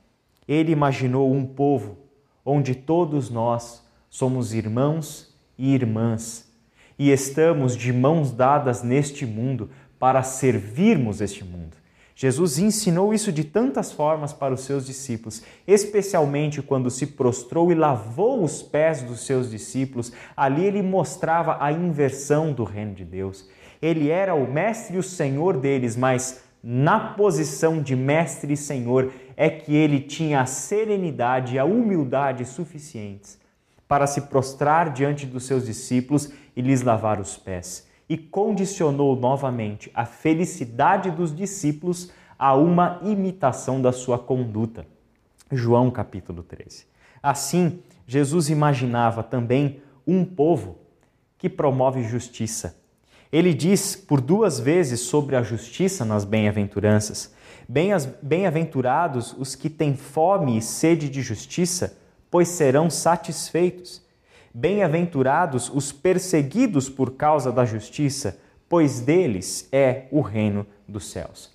ele 0.51 0.73
imaginou 0.73 1.33
um 1.33 1.47
povo 1.47 1.97
onde 2.45 2.75
todos 2.75 3.31
nós 3.31 3.87
somos 4.09 4.53
irmãos 4.53 5.33
e 5.57 5.73
irmãs 5.73 6.53
e 6.99 7.13
estamos 7.13 7.77
de 7.77 7.93
mãos 7.93 8.33
dadas 8.33 8.83
neste 8.83 9.25
mundo 9.25 9.71
para 9.97 10.25
servirmos 10.25 11.21
este 11.21 11.45
mundo. 11.45 11.70
Jesus 12.21 12.59
ensinou 12.59 13.15
isso 13.15 13.33
de 13.33 13.45
tantas 13.45 13.93
formas 13.93 14.31
para 14.31 14.53
os 14.53 14.61
seus 14.61 14.85
discípulos, 14.85 15.43
especialmente 15.67 16.61
quando 16.61 16.91
se 16.91 17.07
prostrou 17.07 17.73
e 17.73 17.75
lavou 17.75 18.45
os 18.45 18.63
pés 18.63 19.01
dos 19.01 19.25
seus 19.25 19.51
discípulos. 19.51 20.13
Ali 20.37 20.67
ele 20.67 20.83
mostrava 20.83 21.57
a 21.59 21.73
inversão 21.73 22.53
do 22.53 22.63
reino 22.63 22.93
de 22.93 23.07
Deus. 23.07 23.49
Ele 23.81 24.11
era 24.11 24.35
o 24.35 24.47
mestre 24.47 24.97
e 24.97 24.99
o 24.99 25.03
senhor 25.03 25.57
deles, 25.57 25.97
mas 25.97 26.43
na 26.63 27.01
posição 27.15 27.81
de 27.81 27.97
mestre 27.97 28.53
e 28.53 28.57
senhor, 28.57 29.11
é 29.35 29.49
que 29.49 29.75
ele 29.75 29.99
tinha 29.99 30.43
a 30.43 30.47
serenidade 30.47 31.55
e 31.55 31.59
a 31.59 31.65
humildade 31.65 32.45
suficientes 32.45 33.39
para 33.89 34.07
se 34.07 34.21
prostrar 34.21 34.93
diante 34.93 35.25
dos 35.25 35.47
seus 35.47 35.65
discípulos 35.65 36.31
e 36.55 36.61
lhes 36.61 36.83
lavar 36.83 37.19
os 37.19 37.39
pés. 37.39 37.89
E 38.11 38.19
condicionou 38.19 39.17
novamente 39.17 39.91
a 39.95 40.05
felicidade 40.05 41.11
dos 41.11 41.35
discípulos 41.35 42.11
a 42.39 42.55
uma 42.55 43.01
imitação 43.03 43.81
da 43.81 43.91
sua 43.91 44.19
conduta. 44.19 44.87
João 45.51 45.91
capítulo 45.91 46.43
13. 46.43 46.85
Assim, 47.23 47.81
Jesus 48.07 48.51
imaginava 48.51 49.23
também 49.23 49.81
um 50.07 50.27
povo 50.27 50.77
que 51.39 51.49
promove 51.49 52.03
justiça 52.03 52.81
ele 53.33 53.55
diz 53.55 53.95
por 53.95 54.21
duas 54.21 54.59
vezes 54.59 55.01
sobre 55.01 55.37
a 55.37 55.43
justiça 55.43 56.05
nas 56.05 56.25
bem-aventuranças: 56.25 57.33
Bem-aventurados 58.23 59.35
os 59.39 59.55
que 59.55 59.71
têm 59.71 59.95
fome 59.97 60.59
e 60.59 60.63
sede 60.63 61.09
de 61.09 61.23
justiça, 61.23 61.97
pois 62.31 62.49
serão 62.49 62.91
satisfeitos. 62.91 64.03
Bem-aventurados 64.53 65.71
os 65.73 65.93
perseguidos 65.93 66.89
por 66.89 67.13
causa 67.13 67.53
da 67.53 67.65
justiça, 67.65 68.39
pois 68.69 69.01
deles 69.01 69.69
é 69.71 70.07
o 70.11 70.21
reino 70.21 70.67
dos 70.89 71.11
céus. 71.11 71.51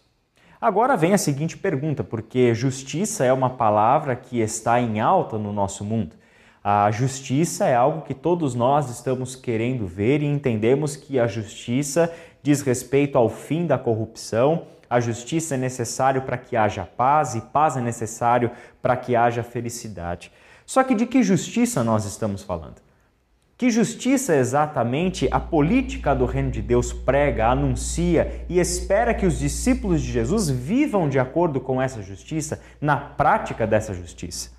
Agora 0.62 0.96
vem 0.96 1.14
a 1.14 1.18
seguinte 1.18 1.58
pergunta, 1.58 2.04
porque 2.04 2.56
justiça 2.56 3.26
é 3.26 3.34
uma 3.34 3.50
palavra 3.50 4.16
que 4.16 4.40
está 4.40 4.80
em 4.80 5.02
alta 5.02 5.38
no 5.38 5.52
nosso 5.52 5.84
mundo. 5.84 6.16
A 6.64 6.90
justiça 6.90 7.66
é 7.66 7.76
algo 7.76 8.02
que 8.02 8.14
todos 8.14 8.56
nós 8.56 8.90
estamos 8.90 9.36
querendo 9.36 9.86
ver 9.86 10.24
e 10.24 10.26
entendemos 10.26 10.96
que 10.96 11.20
a 11.20 11.28
justiça 11.28 12.12
diz 12.42 12.62
respeito 12.62 13.18
ao 13.18 13.30
fim 13.30 13.68
da 13.68 13.78
corrupção, 13.78 14.64
a 14.90 15.00
justiça 15.00 15.56
é 15.56 15.58
necessário 15.58 16.22
para 16.22 16.38
que 16.38 16.56
haja 16.56 16.86
paz 16.86 17.36
e 17.36 17.42
paz 17.42 17.76
é 17.76 17.82
necessário 17.82 18.52
para 18.82 18.96
que 18.96 19.16
haja 19.16 19.44
felicidade. 19.44 20.32
Só 20.66 20.84
que 20.84 20.96
de 20.96 21.06
que 21.06 21.22
justiça 21.22 21.84
nós 21.84 22.06
estamos 22.06 22.42
falando? 22.42 22.84
Que 23.58 23.70
justiça 23.70 24.36
exatamente 24.36 25.30
a 25.32 25.40
política 25.40 26.14
do 26.14 26.26
reino 26.26 26.52
de 26.52 26.62
Deus 26.62 26.92
prega, 26.92 27.48
anuncia 27.48 28.44
e 28.50 28.60
espera 28.60 29.14
que 29.14 29.26
os 29.26 29.40
discípulos 29.40 30.02
de 30.02 30.12
Jesus 30.12 30.50
vivam 30.50 31.08
de 31.08 31.18
acordo 31.18 31.62
com 31.62 31.82
essa 31.82 32.02
justiça, 32.02 32.60
na 32.82 32.98
prática 32.98 33.66
dessa 33.66 33.94
justiça? 33.94 34.50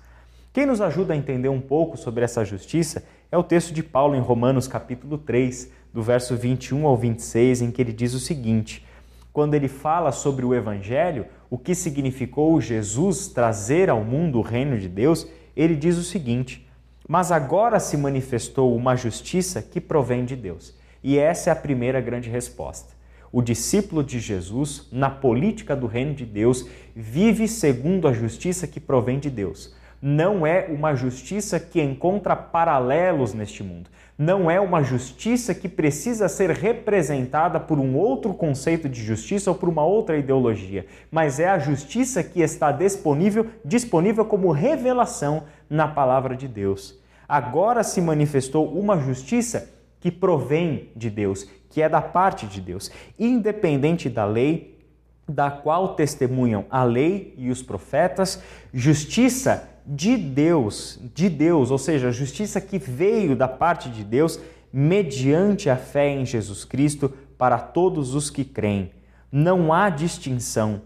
Quem 0.51 0.65
nos 0.65 0.81
ajuda 0.81 1.13
a 1.13 1.17
entender 1.17 1.49
um 1.49 1.61
pouco 1.61 1.95
sobre 1.95 2.23
essa 2.23 2.43
justiça 2.43 3.03
é 3.31 3.37
o 3.37 3.43
texto 3.43 3.71
de 3.71 3.83
Paulo 3.83 4.15
em 4.15 4.19
Romanos 4.19 4.67
capítulo 4.67 5.19
3, 5.19 5.69
do 5.93 6.01
verso 6.01 6.35
21 6.35 6.87
ao 6.87 6.97
26, 6.97 7.61
em 7.61 7.69
que 7.69 7.79
ele 7.79 7.93
diz 7.93 8.15
o 8.15 8.19
seguinte: 8.19 8.83
quando 9.31 9.53
ele 9.53 9.67
fala 9.67 10.11
sobre 10.11 10.43
o 10.43 10.55
evangelho, 10.55 11.27
o 11.47 11.59
que 11.59 11.75
significou 11.75 12.59
Jesus 12.59 13.27
trazer 13.27 13.87
ao 13.87 14.03
mundo 14.03 14.39
o 14.39 14.41
reino 14.41 14.79
de 14.79 14.89
Deus, 14.89 15.27
ele 15.57 15.75
diz 15.75 15.97
o 15.97 16.03
seguinte: 16.03 16.69
Mas 17.07 17.31
agora 17.31 17.79
se 17.79 17.97
manifestou 17.97 18.75
uma 18.75 18.95
justiça 18.95 19.61
que 19.61 19.81
provém 19.81 20.23
de 20.23 20.35
Deus. 20.35 20.75
E 21.03 21.17
essa 21.17 21.49
é 21.49 21.53
a 21.53 21.55
primeira 21.55 21.99
grande 21.99 22.29
resposta. 22.29 22.95
O 23.31 23.41
discípulo 23.41 24.03
de 24.03 24.19
Jesus, 24.19 24.87
na 24.91 25.09
política 25.09 25.75
do 25.75 25.87
reino 25.87 26.13
de 26.13 26.25
Deus, 26.25 26.65
vive 26.95 27.47
segundo 27.47 28.07
a 28.07 28.13
justiça 28.13 28.67
que 28.67 28.79
provém 28.79 29.19
de 29.19 29.29
Deus 29.29 29.75
não 30.01 30.45
é 30.45 30.67
uma 30.69 30.95
justiça 30.95 31.59
que 31.59 31.81
encontra 31.81 32.35
paralelos 32.35 33.33
neste 33.33 33.63
mundo. 33.63 33.89
Não 34.17 34.49
é 34.49 34.59
uma 34.59 34.81
justiça 34.81 35.53
que 35.53 35.69
precisa 35.69 36.27
ser 36.27 36.49
representada 36.49 37.59
por 37.59 37.77
um 37.77 37.95
outro 37.95 38.33
conceito 38.33 38.89
de 38.89 39.03
justiça 39.03 39.51
ou 39.51 39.55
por 39.55 39.69
uma 39.69 39.85
outra 39.85 40.17
ideologia, 40.17 40.87
mas 41.11 41.39
é 41.39 41.47
a 41.47 41.59
justiça 41.59 42.23
que 42.23 42.41
está 42.41 42.71
disponível, 42.71 43.45
disponível 43.63 44.25
como 44.25 44.51
revelação 44.51 45.43
na 45.69 45.87
palavra 45.87 46.35
de 46.35 46.47
Deus. 46.47 46.99
Agora 47.27 47.83
se 47.83 48.01
manifestou 48.01 48.67
uma 48.71 48.97
justiça 48.97 49.69
que 49.99 50.09
provém 50.09 50.89
de 50.95 51.09
Deus, 51.09 51.47
que 51.69 51.81
é 51.81 51.89
da 51.89 52.01
parte 52.01 52.47
de 52.47 52.61
Deus, 52.61 52.89
independente 53.19 54.09
da 54.09 54.25
lei, 54.25 54.79
da 55.27 55.51
qual 55.51 55.95
testemunham 55.95 56.65
a 56.69 56.83
lei 56.83 57.35
e 57.37 57.51
os 57.51 57.61
profetas, 57.61 58.41
justiça 58.73 59.76
de 59.87 60.17
Deus, 60.17 60.99
de 61.15 61.29
Deus, 61.29 61.71
ou 61.71 61.77
seja, 61.77 62.09
a 62.09 62.11
justiça 62.11 62.59
que 62.59 62.77
veio 62.77 63.37
da 63.37 63.47
parte 63.47 63.89
de 63.89 64.03
Deus 64.03 64.37
mediante 64.71 65.69
a 65.69 65.77
fé 65.77 66.09
em 66.09 66.25
Jesus 66.25 66.65
Cristo 66.65 67.13
para 67.37 67.57
todos 67.57 68.13
os 68.13 68.29
que 68.29 68.43
creem. 68.43 68.91
Não 69.31 69.71
há 69.71 69.89
distinção, 69.89 70.81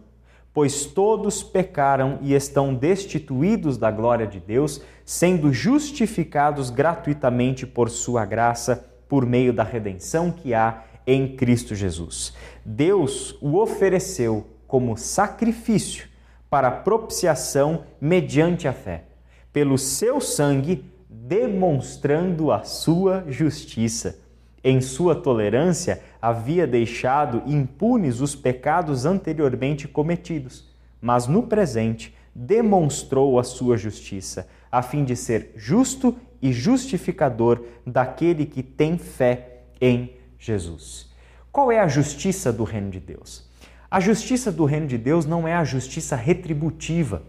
pois 0.53 0.85
todos 0.85 1.41
pecaram 1.41 2.19
e 2.21 2.35
estão 2.35 2.75
destituídos 2.75 3.75
da 3.75 3.89
glória 3.89 4.27
de 4.27 4.39
Deus, 4.39 4.81
sendo 5.03 5.51
justificados 5.51 6.69
gratuitamente 6.69 7.65
por 7.65 7.89
sua 7.89 8.23
graça, 8.23 8.87
por 9.09 9.25
meio 9.25 9.51
da 9.51 9.63
redenção 9.63 10.31
que 10.31 10.53
há 10.53 10.83
em 11.07 11.35
Cristo 11.35 11.73
Jesus. 11.73 12.33
Deus 12.63 13.35
o 13.41 13.57
ofereceu 13.57 14.47
como 14.67 14.95
sacrifício 14.95 16.10
para 16.51 16.69
propiciação 16.69 17.85
mediante 17.99 18.67
a 18.67 18.73
fé, 18.73 19.05
pelo 19.53 19.77
seu 19.77 20.19
sangue, 20.19 20.83
demonstrando 21.09 22.51
a 22.51 22.63
sua 22.63 23.23
justiça. 23.29 24.19
Em 24.61 24.81
sua 24.81 25.15
tolerância, 25.15 26.03
havia 26.21 26.67
deixado 26.67 27.41
impunes 27.47 28.19
os 28.19 28.35
pecados 28.35 29.05
anteriormente 29.05 29.87
cometidos, 29.87 30.69
mas 31.01 31.25
no 31.25 31.43
presente 31.43 32.13
demonstrou 32.35 33.39
a 33.39 33.45
sua 33.45 33.77
justiça, 33.77 34.45
a 34.69 34.81
fim 34.81 35.05
de 35.05 35.15
ser 35.15 35.53
justo 35.55 36.17
e 36.41 36.51
justificador 36.51 37.63
daquele 37.87 38.45
que 38.45 38.61
tem 38.61 38.97
fé 38.97 39.61
em 39.79 40.17
Jesus. 40.37 41.09
Qual 41.49 41.71
é 41.71 41.79
a 41.79 41.87
justiça 41.87 42.51
do 42.51 42.65
reino 42.65 42.91
de 42.91 42.99
Deus? 42.99 43.49
A 43.91 43.99
justiça 43.99 44.53
do 44.53 44.63
reino 44.63 44.87
de 44.87 44.97
Deus 44.97 45.25
não 45.25 45.45
é 45.45 45.53
a 45.53 45.65
justiça 45.65 46.15
retributiva. 46.15 47.23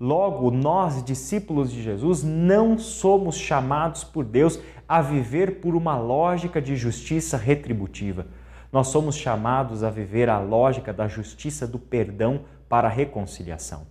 Logo, 0.00 0.50
nós, 0.50 1.04
discípulos 1.04 1.70
de 1.70 1.82
Jesus, 1.82 2.22
não 2.22 2.78
somos 2.78 3.36
chamados 3.36 4.04
por 4.04 4.24
Deus 4.24 4.58
a 4.88 5.02
viver 5.02 5.60
por 5.60 5.76
uma 5.76 5.98
lógica 5.98 6.62
de 6.62 6.76
justiça 6.76 7.36
retributiva. 7.36 8.26
Nós 8.72 8.86
somos 8.86 9.16
chamados 9.16 9.84
a 9.84 9.90
viver 9.90 10.30
a 10.30 10.38
lógica 10.38 10.94
da 10.94 11.06
justiça 11.06 11.66
do 11.66 11.78
perdão 11.78 12.40
para 12.70 12.88
a 12.88 12.90
reconciliação. 12.90 13.82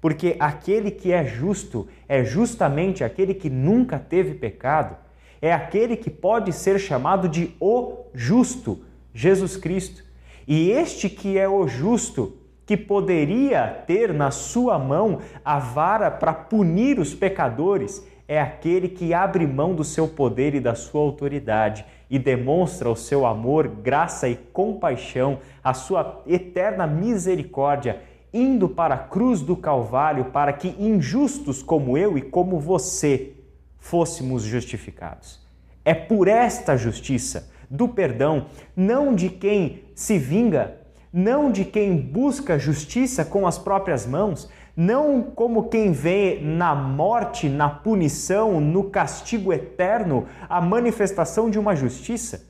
Porque 0.00 0.34
aquele 0.40 0.90
que 0.90 1.12
é 1.12 1.24
justo 1.24 1.86
é 2.08 2.24
justamente 2.24 3.04
aquele 3.04 3.32
que 3.32 3.48
nunca 3.48 3.96
teve 3.96 4.34
pecado, 4.34 4.96
é 5.40 5.52
aquele 5.52 5.96
que 5.96 6.10
pode 6.10 6.52
ser 6.52 6.80
chamado 6.80 7.28
de 7.28 7.54
o 7.60 8.06
justo, 8.12 8.82
Jesus 9.14 9.56
Cristo. 9.56 10.09
E 10.50 10.72
este 10.72 11.08
que 11.08 11.38
é 11.38 11.48
o 11.48 11.68
justo, 11.68 12.36
que 12.66 12.76
poderia 12.76 13.68
ter 13.86 14.12
na 14.12 14.32
sua 14.32 14.80
mão 14.80 15.20
a 15.44 15.60
vara 15.60 16.10
para 16.10 16.32
punir 16.32 16.98
os 16.98 17.14
pecadores, 17.14 18.04
é 18.26 18.40
aquele 18.40 18.88
que 18.88 19.14
abre 19.14 19.46
mão 19.46 19.76
do 19.76 19.84
seu 19.84 20.08
poder 20.08 20.56
e 20.56 20.58
da 20.58 20.74
sua 20.74 21.02
autoridade 21.02 21.84
e 22.10 22.18
demonstra 22.18 22.90
o 22.90 22.96
seu 22.96 23.24
amor, 23.26 23.68
graça 23.68 24.28
e 24.28 24.34
compaixão, 24.34 25.38
a 25.62 25.72
sua 25.72 26.20
eterna 26.26 26.84
misericórdia, 26.84 28.00
indo 28.34 28.68
para 28.68 28.96
a 28.96 28.98
cruz 28.98 29.40
do 29.40 29.56
Calvário 29.56 30.24
para 30.32 30.52
que 30.52 30.74
injustos 30.80 31.62
como 31.62 31.96
eu 31.96 32.18
e 32.18 32.22
como 32.22 32.58
você 32.58 33.34
fôssemos 33.78 34.42
justificados. 34.42 35.38
É 35.84 35.94
por 35.94 36.26
esta 36.26 36.76
justiça 36.76 37.48
do 37.70 37.86
perdão, 37.86 38.46
não 38.74 39.14
de 39.14 39.28
quem 39.28 39.84
se 39.94 40.18
vinga, 40.18 40.76
não 41.12 41.50
de 41.50 41.64
quem 41.64 41.96
busca 41.96 42.58
justiça 42.58 43.24
com 43.24 43.46
as 43.46 43.58
próprias 43.58 44.06
mãos, 44.06 44.50
não 44.76 45.22
como 45.22 45.68
quem 45.68 45.92
vê 45.92 46.40
na 46.42 46.74
morte, 46.74 47.48
na 47.48 47.68
punição, 47.68 48.60
no 48.60 48.84
castigo 48.84 49.52
eterno 49.52 50.26
a 50.48 50.60
manifestação 50.60 51.50
de 51.50 51.58
uma 51.58 51.76
justiça, 51.76 52.48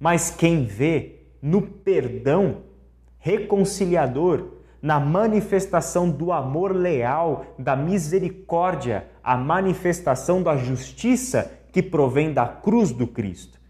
mas 0.00 0.30
quem 0.30 0.64
vê 0.64 1.20
no 1.40 1.62
perdão 1.62 2.62
reconciliador, 3.18 4.46
na 4.80 4.98
manifestação 4.98 6.10
do 6.10 6.32
amor 6.32 6.74
leal, 6.74 7.46
da 7.56 7.76
misericórdia, 7.76 9.06
a 9.22 9.36
manifestação 9.36 10.42
da 10.42 10.56
justiça 10.56 11.52
que 11.70 11.80
provém 11.80 12.32
da 12.32 12.46
cruz 12.46 12.90
do 12.90 13.06
Cristo. 13.06 13.61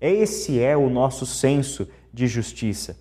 Esse 0.00 0.60
é 0.60 0.76
o 0.76 0.88
nosso 0.88 1.26
senso 1.26 1.88
de 2.12 2.26
justiça. 2.26 2.96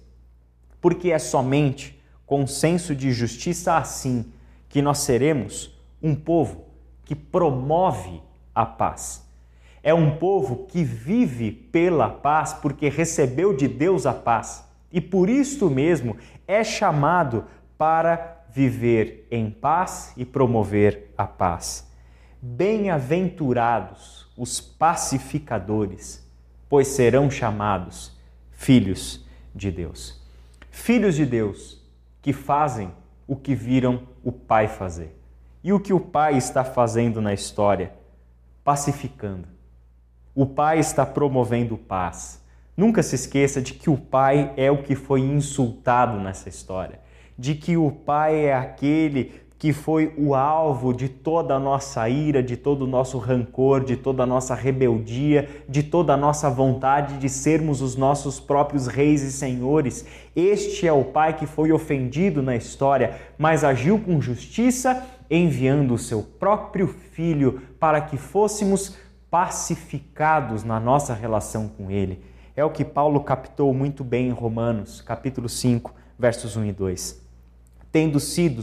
Porque 0.82 1.12
é 1.12 1.20
somente 1.20 2.02
com 2.26 2.46
senso 2.48 2.96
de 2.96 3.12
justiça 3.12 3.78
assim 3.78 4.26
que 4.68 4.82
nós 4.82 5.00
seremos 5.00 5.78
um 6.02 6.14
povo 6.16 6.66
que 7.06 7.16
promove 7.16 8.22
a 8.54 8.66
paz. 8.66 9.26
É 9.82 9.94
um 9.94 10.18
povo 10.18 10.66
que 10.68 10.84
vive 10.84 11.52
pela 11.52 12.10
paz 12.10 12.54
porque 12.54 12.90
recebeu 12.90 13.56
de 13.56 13.68
Deus 13.68 14.06
a 14.06 14.14
paz 14.14 14.66
e 14.92 15.00
por 15.00 15.30
isso 15.30 15.70
mesmo 15.70 16.18
é 16.48 16.64
chamado 16.64 17.46
para 17.78 18.44
viver 18.50 19.28
em 19.32 19.50
paz 19.50 20.12
e 20.18 20.26
promover 20.26 21.14
a 21.18 21.26
paz. 21.26 21.88
Bem-aventurados 22.42 24.28
os 24.36 24.60
pacificadores 24.60 26.27
pois 26.70 26.88
serão 26.88 27.30
chamados 27.30 28.18
filhos 28.52 29.26
de 29.54 29.72
Deus. 29.72 30.22
Filhos 30.70 31.16
de 31.16 31.26
Deus 31.26 31.82
que 32.22 32.34
fazem 32.34 32.92
o 33.28 33.36
que 33.36 33.56
viram 33.56 34.04
o 34.24 34.32
Pai 34.32 34.68
fazer. 34.68 35.18
E 35.64 35.74
o 35.74 35.80
que 35.80 35.94
o 35.94 36.00
Pai 36.00 36.38
está 36.38 36.64
fazendo 36.64 37.22
na 37.22 37.34
história? 37.34 37.94
Pacificando. 38.64 39.48
O 40.36 40.46
Pai 40.46 40.80
está 40.80 41.06
promovendo 41.06 41.78
paz. 41.78 42.44
Nunca 42.76 43.02
se 43.02 43.16
esqueça 43.16 43.62
de 43.62 43.74
que 43.74 43.90
o 43.90 43.98
Pai 43.98 44.54
é 44.56 44.70
o 44.70 44.84
que 44.84 44.96
foi 44.96 45.22
insultado 45.22 46.20
nessa 46.20 46.48
história, 46.48 47.00
de 47.38 47.56
que 47.56 47.76
o 47.76 47.92
Pai 47.92 48.46
é 48.46 48.54
aquele 48.54 49.42
que 49.60 49.74
foi 49.74 50.14
o 50.18 50.36
alvo 50.36 50.94
de 50.94 51.10
toda 51.10 51.56
a 51.56 51.60
nossa 51.60 52.08
ira, 52.08 52.44
de 52.44 52.56
todo 52.56 52.84
o 52.84 52.88
nosso 52.88 53.18
rancor, 53.18 53.84
de 53.84 53.98
toda 53.98 54.22
a 54.24 54.26
nossa 54.26 54.54
rebeldia, 54.54 55.50
de 55.68 55.82
toda 55.82 56.14
a 56.14 56.18
nossa 56.18 56.50
vontade 56.50 57.18
de 57.18 57.28
sermos 57.28 57.82
os 57.82 57.96
nossos 57.96 58.40
próprios 58.40 58.86
reis 58.86 59.24
e 59.24 59.32
senhores. 59.32 60.06
Este 60.36 60.88
é 60.88 60.94
o 60.94 61.04
Pai 61.04 61.36
que 61.36 61.48
foi 61.48 61.72
ofendido 61.72 62.44
na 62.44 62.56
história, 62.56 63.20
mas 63.38 63.64
agiu 63.64 63.98
com 64.00 64.22
justiça, 64.22 65.04
enviando 65.30 65.96
o 65.96 65.98
seu 65.98 66.22
próprio 66.22 66.88
Filho 66.88 67.62
para 67.80 68.00
que 68.00 68.16
fôssemos 68.16 68.96
pacificados 69.30 70.64
na 70.64 70.80
nossa 70.80 71.16
relação 71.16 71.68
com 71.68 71.90
Ele. 71.90 72.22
É 72.56 72.64
o 72.64 72.70
que 72.70 72.86
Paulo 72.86 73.22
captou 73.22 73.74
muito 73.74 74.04
bem 74.04 74.28
em 74.28 74.32
Romanos, 74.32 75.02
capítulo 75.02 75.50
5, 75.50 75.94
versos 76.18 76.56
1 76.56 76.66
e 76.66 76.72
2. 76.72 77.28
Tendo 77.92 78.20
sido 78.20 78.62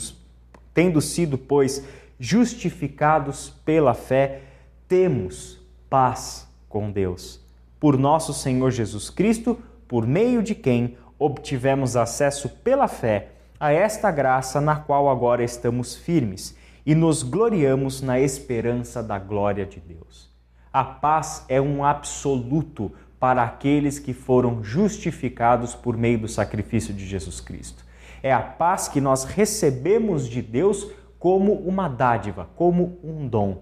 Tendo 0.75 1.01
sido, 1.01 1.39
pois, 1.39 1.85
justificados 2.19 3.51
pela 3.65 3.95
fé, 3.95 4.43
temos 4.89 5.61
paz 5.89 6.49
com 6.69 6.91
Deus. 6.91 7.41
Por 7.79 7.97
nosso 7.97 8.35
Senhor 8.35 8.73
Jesus 8.73 9.09
Cristo, 9.09 9.57
por 9.87 10.05
meio 10.05 10.43
de 10.43 10.55
quem 10.55 10.99
obtivemos 11.17 11.97
acesso 11.97 12.49
pela 12.49 12.89
fé 12.89 13.29
a 13.61 13.71
esta 13.73 14.11
graça 14.11 14.61
na 14.61 14.75
qual 14.77 15.09
agora 15.09 15.45
estamos 15.45 15.95
firmes 15.95 16.57
e 16.85 16.95
nos 16.95 17.23
gloriamos 17.23 18.03
na 18.03 18.19
esperança 18.19 19.03
da 19.03 19.19
glória 19.19 19.65
de 19.65 19.79
Deus. 19.79 20.29
A 20.73 20.83
paz 20.83 21.45
é 21.49 21.61
um 21.61 21.85
absoluto 21.85 22.93
para 23.21 23.45
aqueles 23.45 24.01
que 24.01 24.13
foram 24.13 24.63
justificados 24.63 25.75
por 25.75 25.97
meio 25.97 26.19
do 26.19 26.29
sacrifício 26.29 26.93
de 26.93 27.07
Jesus 27.07 27.41
Cristo 27.41 27.85
é 28.25 28.33
a 28.33 28.41
paz 28.41 28.89
que 28.89 29.03
nós 29.03 29.25
recebemos 29.25 30.27
de 30.27 30.41
Deus 30.41 30.91
como 31.19 31.53
uma 31.53 31.89
dádiva, 31.89 32.49
como 32.57 32.99
um 33.05 33.29
dom. 33.29 33.59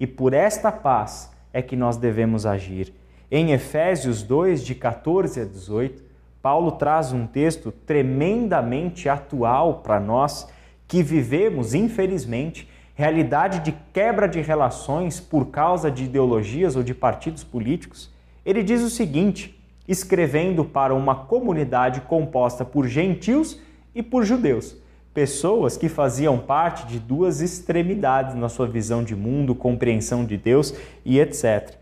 E 0.00 0.06
por 0.06 0.32
esta 0.32 0.72
paz 0.72 1.30
é 1.52 1.60
que 1.60 1.76
nós 1.76 1.98
devemos 1.98 2.46
agir. 2.46 2.94
Em 3.30 3.52
Efésios 3.52 4.22
2, 4.22 4.64
de 4.64 4.74
14 4.74 5.42
a 5.42 5.44
18, 5.44 6.02
Paulo 6.40 6.72
traz 6.72 7.12
um 7.12 7.26
texto 7.26 7.70
tremendamente 7.70 9.06
atual 9.06 9.82
para 9.82 10.00
nós 10.00 10.48
que 10.88 11.02
vivemos, 11.02 11.74
infelizmente, 11.74 12.66
realidade 12.94 13.60
de 13.60 13.72
quebra 13.92 14.26
de 14.26 14.40
relações 14.40 15.20
por 15.20 15.48
causa 15.48 15.90
de 15.90 16.04
ideologias 16.04 16.74
ou 16.74 16.82
de 16.82 16.94
partidos 16.94 17.44
políticos. 17.44 18.10
Ele 18.46 18.62
diz 18.62 18.80
o 18.80 18.88
seguinte, 18.88 19.62
escrevendo 19.86 20.64
para 20.64 20.94
uma 20.94 21.14
comunidade 21.14 22.00
composta 22.00 22.64
por 22.64 22.88
gentios 22.88 23.60
e 23.94 24.02
por 24.02 24.24
judeus, 24.24 24.76
pessoas 25.12 25.76
que 25.76 25.88
faziam 25.88 26.38
parte 26.38 26.86
de 26.86 26.98
duas 26.98 27.40
extremidades 27.40 28.34
na 28.34 28.48
sua 28.48 28.66
visão 28.66 29.02
de 29.02 29.16
mundo, 29.16 29.54
compreensão 29.54 30.24
de 30.24 30.36
Deus 30.36 30.74
e 31.04 31.18
etc. 31.18 31.74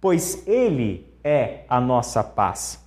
Pois 0.00 0.46
Ele 0.46 1.06
é 1.22 1.64
a 1.68 1.80
nossa 1.80 2.24
paz, 2.24 2.82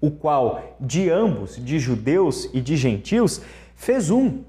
o 0.00 0.10
qual 0.10 0.76
de 0.80 1.10
ambos, 1.10 1.62
de 1.62 1.78
judeus 1.78 2.48
e 2.54 2.60
de 2.60 2.76
gentios, 2.76 3.42
fez 3.74 4.10
um 4.10 4.42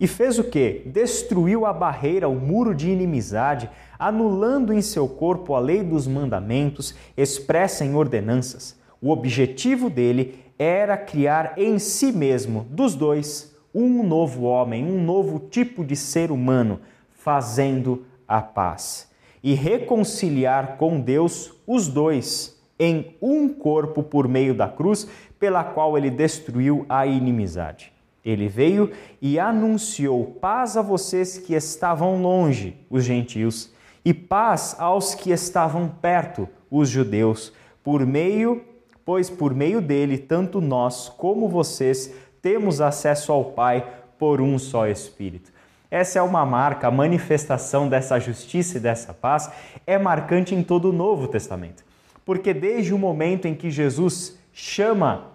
E 0.00 0.06
fez 0.06 0.38
o 0.38 0.44
que? 0.44 0.82
Destruiu 0.86 1.66
a 1.66 1.74
barreira, 1.74 2.26
o 2.26 2.34
muro 2.34 2.74
de 2.74 2.88
inimizade, 2.88 3.68
anulando 3.98 4.72
em 4.72 4.80
seu 4.80 5.06
corpo 5.06 5.54
a 5.54 5.60
lei 5.60 5.84
dos 5.84 6.06
mandamentos 6.06 6.94
expressa 7.14 7.84
em 7.84 7.94
ordenanças. 7.94 8.74
O 8.98 9.10
objetivo 9.10 9.90
dele 9.90 10.38
era 10.62 10.94
criar 10.98 11.54
em 11.56 11.78
si 11.78 12.12
mesmo, 12.12 12.66
dos 12.68 12.94
dois, 12.94 13.56
um 13.74 14.06
novo 14.06 14.42
homem, 14.42 14.84
um 14.84 15.02
novo 15.02 15.38
tipo 15.38 15.82
de 15.82 15.96
ser 15.96 16.30
humano, 16.30 16.80
fazendo 17.08 18.04
a 18.28 18.42
paz. 18.42 19.10
E 19.42 19.54
reconciliar 19.54 20.76
com 20.76 21.00
Deus 21.00 21.54
os 21.66 21.88
dois 21.88 22.60
em 22.78 23.16
um 23.22 23.48
corpo 23.48 24.02
por 24.02 24.28
meio 24.28 24.52
da 24.52 24.68
cruz, 24.68 25.08
pela 25.38 25.64
qual 25.64 25.96
ele 25.96 26.10
destruiu 26.10 26.84
a 26.90 27.06
inimizade. 27.06 27.90
Ele 28.22 28.46
veio 28.46 28.90
e 29.18 29.38
anunciou 29.38 30.26
paz 30.42 30.76
a 30.76 30.82
vocês 30.82 31.38
que 31.38 31.54
estavam 31.54 32.20
longe, 32.20 32.76
os 32.90 33.02
gentios, 33.02 33.72
e 34.04 34.12
paz 34.12 34.76
aos 34.78 35.14
que 35.14 35.30
estavam 35.30 35.88
perto, 35.88 36.46
os 36.70 36.90
judeus, 36.90 37.50
por 37.82 38.04
meio, 38.04 38.62
pois 39.10 39.28
por 39.28 39.52
meio 39.52 39.80
dele 39.80 40.16
tanto 40.16 40.60
nós 40.60 41.08
como 41.08 41.48
vocês 41.48 42.14
temos 42.40 42.80
acesso 42.80 43.32
ao 43.32 43.46
Pai 43.46 43.84
por 44.16 44.40
um 44.40 44.56
só 44.56 44.86
espírito. 44.86 45.50
Essa 45.90 46.20
é 46.20 46.22
uma 46.22 46.46
marca, 46.46 46.86
a 46.86 46.92
manifestação 46.92 47.88
dessa 47.88 48.20
justiça 48.20 48.76
e 48.76 48.80
dessa 48.80 49.12
paz 49.12 49.50
é 49.84 49.98
marcante 49.98 50.54
em 50.54 50.62
todo 50.62 50.90
o 50.90 50.92
Novo 50.92 51.26
Testamento. 51.26 51.82
Porque 52.24 52.54
desde 52.54 52.94
o 52.94 52.98
momento 53.00 53.48
em 53.48 53.54
que 53.56 53.68
Jesus 53.68 54.38
chama 54.52 55.32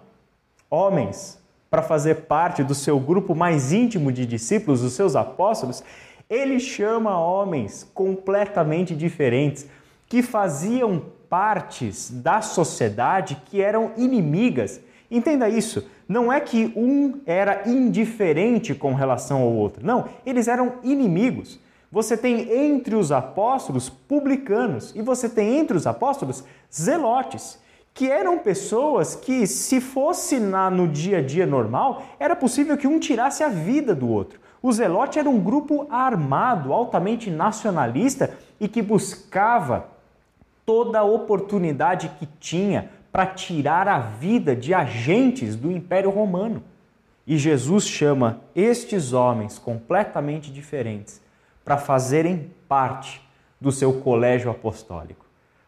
homens 0.70 1.38
para 1.68 1.82
fazer 1.82 2.14
parte 2.22 2.64
do 2.64 2.74
seu 2.74 2.98
grupo 2.98 3.34
mais 3.34 3.74
íntimo 3.74 4.10
de 4.10 4.24
discípulos, 4.24 4.82
os 4.82 4.94
seus 4.94 5.14
apóstolos, 5.14 5.84
ele 6.30 6.58
chama 6.58 7.20
homens 7.20 7.86
completamente 7.92 8.96
diferentes 8.96 9.66
que 10.08 10.22
faziam 10.22 11.02
partes 11.28 12.10
da 12.10 12.40
sociedade 12.40 13.40
que 13.46 13.60
eram 13.60 13.92
inimigas. 13.96 14.80
Entenda 15.10 15.48
isso, 15.48 15.88
não 16.08 16.32
é 16.32 16.40
que 16.40 16.72
um 16.76 17.20
era 17.26 17.68
indiferente 17.68 18.74
com 18.74 18.94
relação 18.94 19.42
ao 19.42 19.52
outro. 19.52 19.84
Não, 19.84 20.06
eles 20.24 20.48
eram 20.48 20.74
inimigos. 20.82 21.60
Você 21.90 22.16
tem 22.16 22.52
entre 22.52 22.94
os 22.94 23.12
apóstolos 23.12 23.88
publicanos 23.88 24.92
e 24.94 25.02
você 25.02 25.28
tem 25.28 25.58
entre 25.58 25.76
os 25.76 25.86
apóstolos 25.86 26.44
zelotes 26.72 27.58
que 27.94 28.10
eram 28.10 28.38
pessoas 28.38 29.14
que, 29.14 29.46
se 29.46 29.80
fosse 29.80 30.38
na, 30.38 30.70
no 30.70 30.86
dia 30.86 31.18
a 31.18 31.22
dia 31.22 31.46
normal, 31.46 32.02
era 32.20 32.36
possível 32.36 32.76
que 32.76 32.86
um 32.86 32.98
tirasse 32.98 33.42
a 33.42 33.48
vida 33.48 33.94
do 33.94 34.06
outro. 34.06 34.38
O 34.62 34.70
Zelote 34.70 35.18
era 35.18 35.30
um 35.30 35.40
grupo 35.40 35.86
armado, 35.88 36.72
altamente 36.72 37.30
nacionalista 37.30 38.36
e 38.60 38.68
que 38.68 38.82
buscava 38.82 39.88
toda 40.66 40.98
a 40.98 41.04
oportunidade 41.04 42.10
que 42.18 42.26
tinha 42.38 42.90
para 43.10 43.24
tirar 43.24 43.88
a 43.88 43.98
vida 43.98 44.54
de 44.54 44.74
agentes 44.74 45.56
do 45.56 45.70
Império 45.72 46.10
Romano. 46.10 46.62
E 47.26 47.38
Jesus 47.38 47.86
chama 47.86 48.42
estes 48.54 49.14
homens 49.14 49.58
completamente 49.58 50.52
diferentes 50.52 51.22
para 51.64 51.78
fazerem 51.78 52.50
parte 52.68 53.22
do 53.58 53.72
seu 53.72 53.94
colégio 54.02 54.50
apostólico 54.50 55.26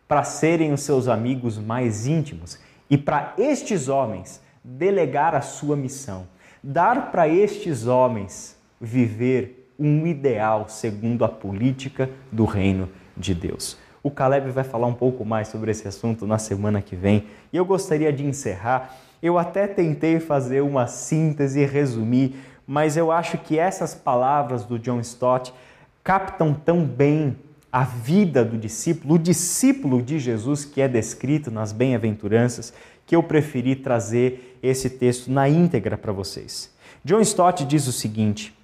para 0.09 0.25
serem 0.25 0.73
os 0.73 0.81
seus 0.81 1.07
amigos 1.07 1.59
mais 1.59 2.07
íntimos 2.07 2.59
e 2.89 2.97
para 2.97 3.35
estes 3.37 3.89
homens 3.89 4.43
delegar 4.65 5.35
a 5.35 5.43
sua 5.43 5.77
missão, 5.77 6.27
dar 6.63 7.13
para 7.13 7.29
estes 7.29 7.87
homens 7.87 8.59
viver 8.81 9.71
um 9.79 10.07
ideal 10.07 10.67
segundo 10.69 11.25
a 11.25 11.29
política 11.29 12.11
do 12.33 12.47
reino 12.47 12.89
de 13.17 13.35
Deus. 13.35 13.77
O 14.03 14.11
Caleb 14.11 14.51
vai 14.51 14.65
falar 14.65 14.87
um 14.87 14.95
pouco 14.95 15.25
mais 15.25 15.49
sobre 15.49 15.71
esse 15.71 15.87
assunto 15.89 16.27
na 16.27 16.39
semana 16.39 16.81
que 16.81 16.95
vem 16.95 17.27
e 17.53 17.57
eu 17.57 17.65
gostaria 17.65 18.13
de 18.13 18.25
encerrar. 18.25 18.97
Eu 19.23 19.39
até 19.39 19.67
tentei 19.67 20.21
fazer 20.21 20.61
uma 20.61 20.87
síntese 20.87 21.61
e 21.61 21.67
resumir, 21.67 22.37
mas 22.67 22.97
eu 22.97 23.11
acho 23.11 23.39
que 23.39 23.59
essas 23.59 23.95
palavras 23.95 24.65
do 24.65 24.79
John 24.79 25.01
Stott 25.01 25.53
captam 26.05 26.55
tão 26.55 26.85
bem 26.85 27.37
a 27.73 27.85
vida 27.85 28.45
do 28.45 28.57
discípulo, 28.57 29.15
o 29.15 29.19
discípulo 29.19 30.01
de 30.01 30.19
Jesus 30.19 30.65
que 30.65 30.81
é 30.81 30.89
descrito 30.89 31.51
nas 31.51 31.73
bem-aventuranças, 31.73 32.73
que 33.07 33.15
eu 33.15 33.23
preferi 33.23 33.77
trazer 33.77 34.59
esse 34.63 34.89
texto 34.89 35.31
na 35.31 35.49
íntegra 35.49 35.99
para 35.99 36.13
vocês. 36.13 36.73
John 37.05 37.21
Stott 37.21 37.65
diz 37.65 37.87
o 37.87 37.93
seguinte: 37.93 38.57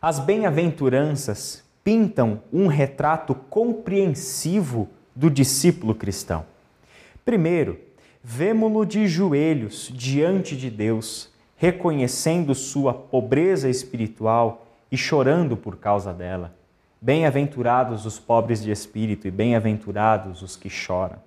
As 0.00 0.18
bem-aventuranças 0.18 1.65
pintam 1.86 2.42
um 2.52 2.66
retrato 2.66 3.32
compreensivo 3.32 4.88
do 5.14 5.30
discípulo 5.30 5.94
cristão. 5.94 6.44
Primeiro, 7.24 7.78
vemo-lo 8.20 8.84
de 8.84 9.06
joelhos 9.06 9.92
diante 9.94 10.56
de 10.56 10.68
Deus, 10.68 11.30
reconhecendo 11.56 12.56
sua 12.56 12.92
pobreza 12.92 13.70
espiritual 13.70 14.66
e 14.90 14.96
chorando 14.96 15.56
por 15.56 15.76
causa 15.76 16.12
dela. 16.12 16.56
Bem-aventurados 17.00 18.04
os 18.04 18.18
pobres 18.18 18.60
de 18.60 18.72
espírito 18.72 19.28
e 19.28 19.30
bem-aventurados 19.30 20.42
os 20.42 20.56
que 20.56 20.68
choram. 20.68 21.18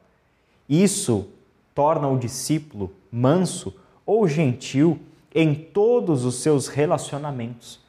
Isso 0.68 1.30
torna 1.74 2.10
o 2.10 2.20
discípulo 2.20 2.92
manso 3.10 3.74
ou 4.06 4.28
gentil 4.28 5.00
em 5.34 5.56
todos 5.56 6.26
os 6.26 6.36
seus 6.42 6.68
relacionamentos, 6.68 7.80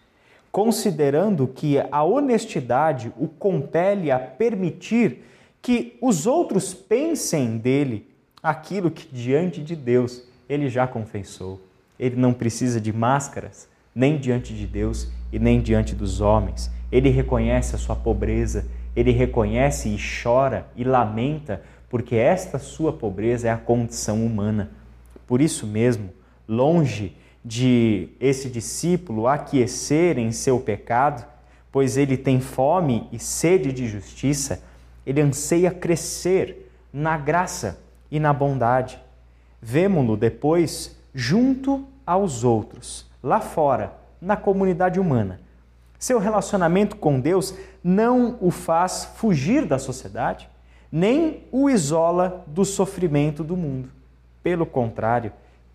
considerando 0.52 1.46
que 1.46 1.78
a 1.90 2.02
honestidade 2.02 3.12
o 3.18 3.28
compele 3.28 4.10
a 4.10 4.18
permitir 4.18 5.24
que 5.62 5.96
os 6.00 6.26
outros 6.26 6.74
pensem 6.74 7.58
dele 7.58 8.08
aquilo 8.42 8.90
que 8.90 9.06
diante 9.12 9.62
de 9.62 9.76
Deus 9.76 10.22
ele 10.48 10.68
já 10.68 10.86
confessou. 10.86 11.60
Ele 11.98 12.16
não 12.16 12.32
precisa 12.32 12.80
de 12.80 12.92
máscaras, 12.92 13.68
nem 13.94 14.18
diante 14.18 14.54
de 14.54 14.66
Deus 14.66 15.08
e 15.32 15.38
nem 15.38 15.60
diante 15.60 15.94
dos 15.94 16.20
homens 16.20 16.70
ele 16.90 17.08
reconhece 17.08 17.74
a 17.74 17.78
sua 17.78 17.94
pobreza, 17.94 18.66
ele 18.96 19.12
reconhece 19.12 19.88
e 19.88 19.96
chora 20.22 20.66
e 20.74 20.82
lamenta, 20.82 21.62
porque 21.88 22.16
esta 22.16 22.58
sua 22.58 22.92
pobreza 22.92 23.48
é 23.48 23.50
a 23.50 23.56
condição 23.56 24.24
humana. 24.24 24.70
Por 25.26 25.40
isso 25.40 25.66
mesmo, 25.66 26.10
longe 26.48 27.16
de 27.44 28.08
esse 28.20 28.48
discípulo 28.48 29.26
aquecer 29.26 30.18
em 30.18 30.32
seu 30.32 30.60
pecado, 30.60 31.24
pois 31.72 31.96
ele 31.96 32.16
tem 32.16 32.40
fome 32.40 33.08
e 33.12 33.18
sede 33.18 33.72
de 33.72 33.88
justiça, 33.88 34.62
ele 35.06 35.20
anseia 35.20 35.70
crescer 35.70 36.70
na 36.92 37.16
graça 37.16 37.80
e 38.10 38.20
na 38.20 38.32
bondade. 38.32 39.00
Vemo-lo 39.60 40.16
depois 40.16 40.96
junto 41.14 41.86
aos 42.06 42.44
outros, 42.44 43.10
lá 43.22 43.40
fora, 43.40 43.94
na 44.20 44.36
comunidade 44.36 45.00
humana 45.00 45.40
seu 46.00 46.18
relacionamento 46.18 46.96
com 46.96 47.20
Deus 47.20 47.54
não 47.84 48.38
o 48.40 48.50
faz 48.50 49.04
fugir 49.16 49.66
da 49.66 49.78
sociedade, 49.78 50.48
nem 50.90 51.44
o 51.52 51.68
isola 51.68 52.42
do 52.46 52.64
sofrimento 52.64 53.44
do 53.44 53.54
mundo. 53.54 53.90
Pelo 54.42 54.64
contrário, 54.64 55.30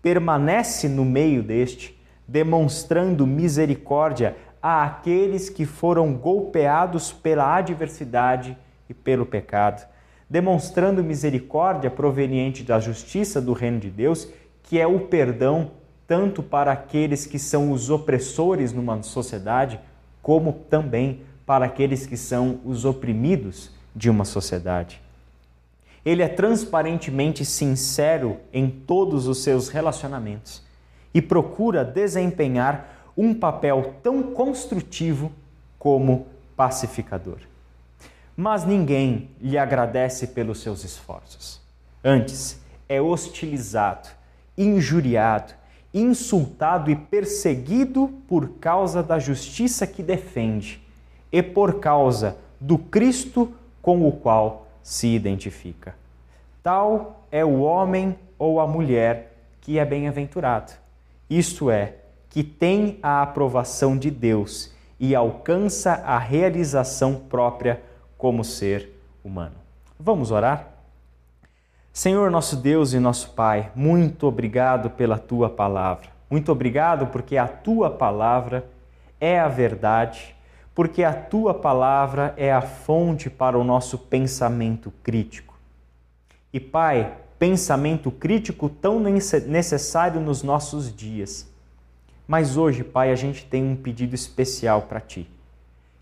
permanece 0.06 0.88
no 0.88 1.04
meio 1.04 1.42
deste, 1.42 2.00
demonstrando 2.28 3.26
misericórdia 3.26 4.36
a 4.62 4.84
aqueles 4.84 5.50
que 5.50 5.66
foram 5.66 6.14
golpeados 6.14 7.12
pela 7.12 7.56
adversidade 7.56 8.56
e 8.88 8.94
pelo 8.94 9.26
pecado, 9.26 9.84
demonstrando 10.30 11.02
misericórdia 11.02 11.90
proveniente 11.90 12.62
da 12.62 12.78
justiça 12.78 13.40
do 13.40 13.52
reino 13.52 13.80
de 13.80 13.90
Deus, 13.90 14.28
que 14.62 14.78
é 14.78 14.86
o 14.86 15.00
perdão 15.00 15.72
tanto 16.06 16.40
para 16.40 16.70
aqueles 16.70 17.26
que 17.26 17.36
são 17.40 17.72
os 17.72 17.90
opressores 17.90 18.72
numa 18.72 19.02
sociedade, 19.02 19.80
como 20.22 20.52
também 20.70 21.22
para 21.44 21.64
aqueles 21.64 22.06
que 22.06 22.16
são 22.16 22.60
os 22.64 22.84
oprimidos 22.84 23.72
de 23.92 24.08
uma 24.08 24.24
sociedade. 24.24 25.02
Ele 26.06 26.22
é 26.22 26.28
transparentemente 26.28 27.44
sincero 27.44 28.38
em 28.52 28.70
todos 28.70 29.26
os 29.26 29.42
seus 29.42 29.68
relacionamentos 29.68 30.62
e 31.12 31.20
procura 31.20 31.84
desempenhar 31.84 33.12
um 33.16 33.34
papel 33.34 33.96
tão 34.02 34.22
construtivo 34.22 35.32
como 35.78 36.28
pacificador. 36.56 37.40
Mas 38.36 38.64
ninguém 38.64 39.28
lhe 39.40 39.58
agradece 39.58 40.28
pelos 40.28 40.60
seus 40.60 40.84
esforços. 40.84 41.60
Antes, 42.04 42.60
é 42.88 43.02
hostilizado, 43.02 44.08
injuriado 44.56 45.52
insultado 45.96 46.90
e 46.90 46.96
perseguido 46.96 48.08
por 48.28 48.50
causa 48.60 49.02
da 49.02 49.18
justiça 49.18 49.86
que 49.86 50.02
defende 50.02 50.78
e 51.32 51.42
por 51.42 51.80
causa 51.80 52.36
do 52.60 52.76
Cristo 52.76 53.50
com 53.80 54.06
o 54.06 54.12
qual 54.12 54.65
se 54.86 55.08
identifica. 55.08 55.96
Tal 56.62 57.26
é 57.32 57.44
o 57.44 57.58
homem 57.58 58.16
ou 58.38 58.60
a 58.60 58.68
mulher 58.68 59.36
que 59.60 59.80
é 59.80 59.84
bem-aventurado, 59.84 60.74
isto 61.28 61.72
é, 61.72 61.96
que 62.30 62.44
tem 62.44 63.00
a 63.02 63.20
aprovação 63.20 63.98
de 63.98 64.12
Deus 64.12 64.72
e 65.00 65.12
alcança 65.12 65.94
a 66.06 66.16
realização 66.18 67.16
própria 67.16 67.82
como 68.16 68.44
ser 68.44 68.88
humano. 69.24 69.56
Vamos 69.98 70.30
orar? 70.30 70.68
Senhor 71.92 72.30
nosso 72.30 72.54
Deus 72.56 72.92
e 72.92 73.00
nosso 73.00 73.30
Pai, 73.30 73.72
muito 73.74 74.28
obrigado 74.28 74.90
pela 74.90 75.18
tua 75.18 75.50
palavra. 75.50 76.06
Muito 76.30 76.52
obrigado 76.52 77.08
porque 77.08 77.36
a 77.36 77.48
tua 77.48 77.90
palavra 77.90 78.64
é 79.20 79.40
a 79.40 79.48
verdade, 79.48 80.35
porque 80.76 81.02
a 81.02 81.14
tua 81.14 81.54
palavra 81.54 82.34
é 82.36 82.52
a 82.52 82.60
fonte 82.60 83.30
para 83.30 83.58
o 83.58 83.64
nosso 83.64 83.96
pensamento 83.96 84.92
crítico. 85.02 85.58
E 86.52 86.60
Pai, 86.60 87.16
pensamento 87.38 88.10
crítico 88.10 88.68
tão 88.68 89.00
necessário 89.00 90.20
nos 90.20 90.42
nossos 90.42 90.94
dias. 90.94 91.50
Mas 92.28 92.58
hoje, 92.58 92.84
Pai, 92.84 93.10
a 93.10 93.14
gente 93.14 93.46
tem 93.46 93.64
um 93.64 93.74
pedido 93.74 94.14
especial 94.14 94.82
para 94.82 95.00
Ti. 95.00 95.26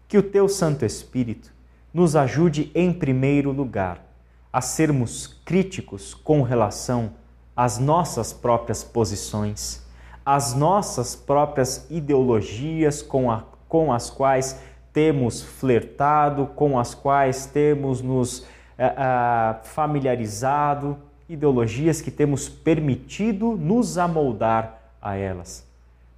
Que 0.08 0.18
o 0.18 0.22
Teu 0.24 0.48
Santo 0.48 0.84
Espírito 0.84 1.52
nos 1.92 2.16
ajude, 2.16 2.72
em 2.74 2.92
primeiro 2.92 3.52
lugar, 3.52 4.04
a 4.52 4.60
sermos 4.60 5.40
críticos 5.44 6.14
com 6.14 6.42
relação 6.42 7.12
às 7.54 7.78
nossas 7.78 8.32
próprias 8.32 8.82
posições, 8.82 9.86
às 10.26 10.52
nossas 10.52 11.14
próprias 11.14 11.86
ideologias 11.88 13.02
com, 13.02 13.30
a, 13.30 13.44
com 13.74 13.92
as 13.92 14.08
quais 14.08 14.60
temos 14.92 15.42
flertado, 15.42 16.46
com 16.54 16.78
as 16.78 16.94
quais 16.94 17.46
temos 17.46 18.00
nos 18.00 18.38
uh, 18.38 18.44
uh, 18.44 19.64
familiarizado, 19.64 20.96
ideologias 21.28 22.00
que 22.00 22.08
temos 22.08 22.48
permitido 22.48 23.56
nos 23.56 23.98
amoldar 23.98 24.78
a 25.02 25.16
elas. 25.16 25.66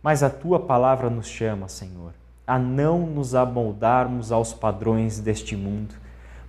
Mas 0.02 0.22
a 0.22 0.28
tua 0.28 0.60
palavra 0.60 1.08
nos 1.08 1.28
chama, 1.28 1.66
Senhor, 1.66 2.12
a 2.46 2.58
não 2.58 3.06
nos 3.06 3.34
amoldarmos 3.34 4.30
aos 4.30 4.52
padrões 4.52 5.18
deste 5.18 5.56
mundo, 5.56 5.94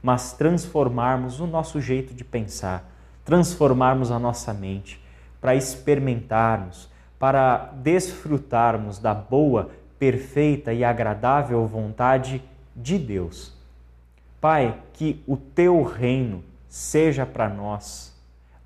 mas 0.03 0.33
transformarmos 0.33 1.39
o 1.39 1.47
nosso 1.47 1.79
jeito 1.79 2.13
de 2.13 2.25
pensar, 2.25 2.83
transformarmos 3.23 4.11
a 4.11 4.19
nossa 4.19 4.53
mente 4.53 5.01
para 5.39 5.55
experimentarmos, 5.55 6.89
para 7.17 7.71
desfrutarmos 7.77 8.99
da 8.99 9.13
boa, 9.13 9.69
perfeita 9.99 10.73
e 10.73 10.83
agradável 10.83 11.65
vontade 11.65 12.43
de 12.75 12.97
Deus. 12.97 13.53
Pai, 14.39 14.77
que 14.93 15.23
o 15.27 15.35
teu 15.35 15.83
reino 15.83 16.43
seja 16.69 17.25
para 17.25 17.49
nós 17.49 18.15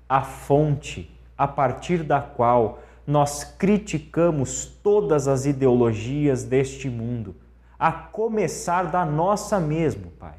a 0.08 0.22
fonte 0.22 1.10
a 1.36 1.48
partir 1.48 2.02
da 2.02 2.20
qual 2.20 2.80
nós 3.06 3.42
criticamos 3.42 4.66
todas 4.82 5.26
as 5.26 5.46
ideologias 5.46 6.44
deste 6.44 6.88
mundo, 6.88 7.34
a 7.78 7.90
começar 7.90 8.84
da 8.84 9.04
nossa 9.04 9.58
mesmo, 9.58 10.10
Pai. 10.18 10.34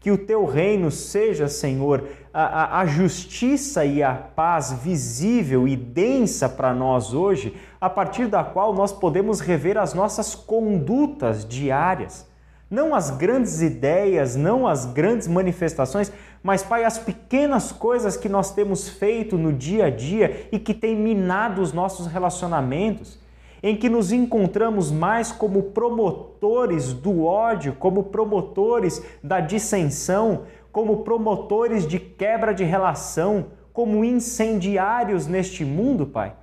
Que 0.00 0.12
o 0.12 0.18
teu 0.18 0.44
reino 0.44 0.92
seja, 0.92 1.48
Senhor, 1.48 2.08
a, 2.32 2.42
a, 2.42 2.80
a 2.80 2.86
justiça 2.86 3.84
e 3.84 4.00
a 4.00 4.14
paz 4.14 4.72
visível 4.72 5.66
e 5.66 5.74
densa 5.74 6.48
para 6.48 6.72
nós 6.72 7.12
hoje, 7.12 7.56
a 7.80 7.88
partir 7.88 8.26
da 8.26 8.42
qual 8.42 8.74
nós 8.74 8.92
podemos 8.92 9.40
rever 9.40 9.78
as 9.78 9.94
nossas 9.94 10.34
condutas 10.34 11.44
diárias. 11.44 12.26
Não 12.70 12.94
as 12.94 13.10
grandes 13.10 13.62
ideias, 13.62 14.36
não 14.36 14.66
as 14.66 14.84
grandes 14.84 15.26
manifestações, 15.26 16.12
mas, 16.42 16.62
Pai, 16.62 16.84
as 16.84 16.98
pequenas 16.98 17.72
coisas 17.72 18.16
que 18.16 18.28
nós 18.28 18.52
temos 18.52 18.88
feito 18.88 19.38
no 19.38 19.52
dia 19.52 19.86
a 19.86 19.90
dia 19.90 20.48
e 20.52 20.58
que 20.58 20.74
têm 20.74 20.94
minado 20.94 21.62
os 21.62 21.72
nossos 21.72 22.06
relacionamentos, 22.06 23.18
em 23.62 23.76
que 23.76 23.88
nos 23.88 24.12
encontramos 24.12 24.90
mais 24.90 25.32
como 25.32 25.64
promotores 25.64 26.92
do 26.92 27.24
ódio, 27.24 27.74
como 27.78 28.04
promotores 28.04 29.02
da 29.22 29.40
dissensão, 29.40 30.42
como 30.70 30.98
promotores 30.98 31.86
de 31.86 31.98
quebra 31.98 32.52
de 32.52 32.64
relação, 32.64 33.46
como 33.72 34.04
incendiários 34.04 35.26
neste 35.26 35.64
mundo, 35.64 36.06
Pai, 36.06 36.34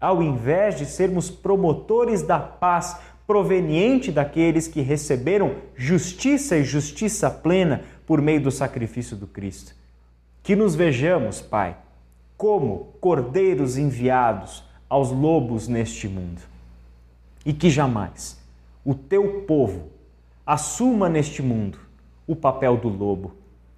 ao 0.00 0.22
invés 0.22 0.76
de 0.76 0.86
sermos 0.86 1.30
promotores 1.30 2.22
da 2.22 2.38
paz 2.38 2.98
proveniente 3.26 4.10
daqueles 4.10 4.68
que 4.68 4.80
receberam 4.80 5.56
justiça 5.76 6.56
e 6.56 6.64
justiça 6.64 7.30
plena 7.30 7.82
por 8.06 8.22
meio 8.22 8.40
do 8.40 8.50
sacrifício 8.50 9.16
do 9.16 9.26
Cristo. 9.26 9.74
Que 10.42 10.56
nos 10.56 10.74
vejamos, 10.74 11.42
Pai, 11.42 11.76
como 12.36 12.94
cordeiros 13.00 13.76
enviados 13.76 14.64
aos 14.88 15.10
lobos 15.10 15.68
neste 15.68 16.08
mundo. 16.08 16.40
E 17.44 17.52
que 17.52 17.68
jamais 17.68 18.38
o 18.84 18.94
teu 18.94 19.42
povo 19.42 19.90
assuma 20.46 21.08
neste 21.08 21.42
mundo 21.42 21.78
o 22.26 22.34
papel 22.34 22.76
do 22.76 22.88
lobo, 22.88 23.34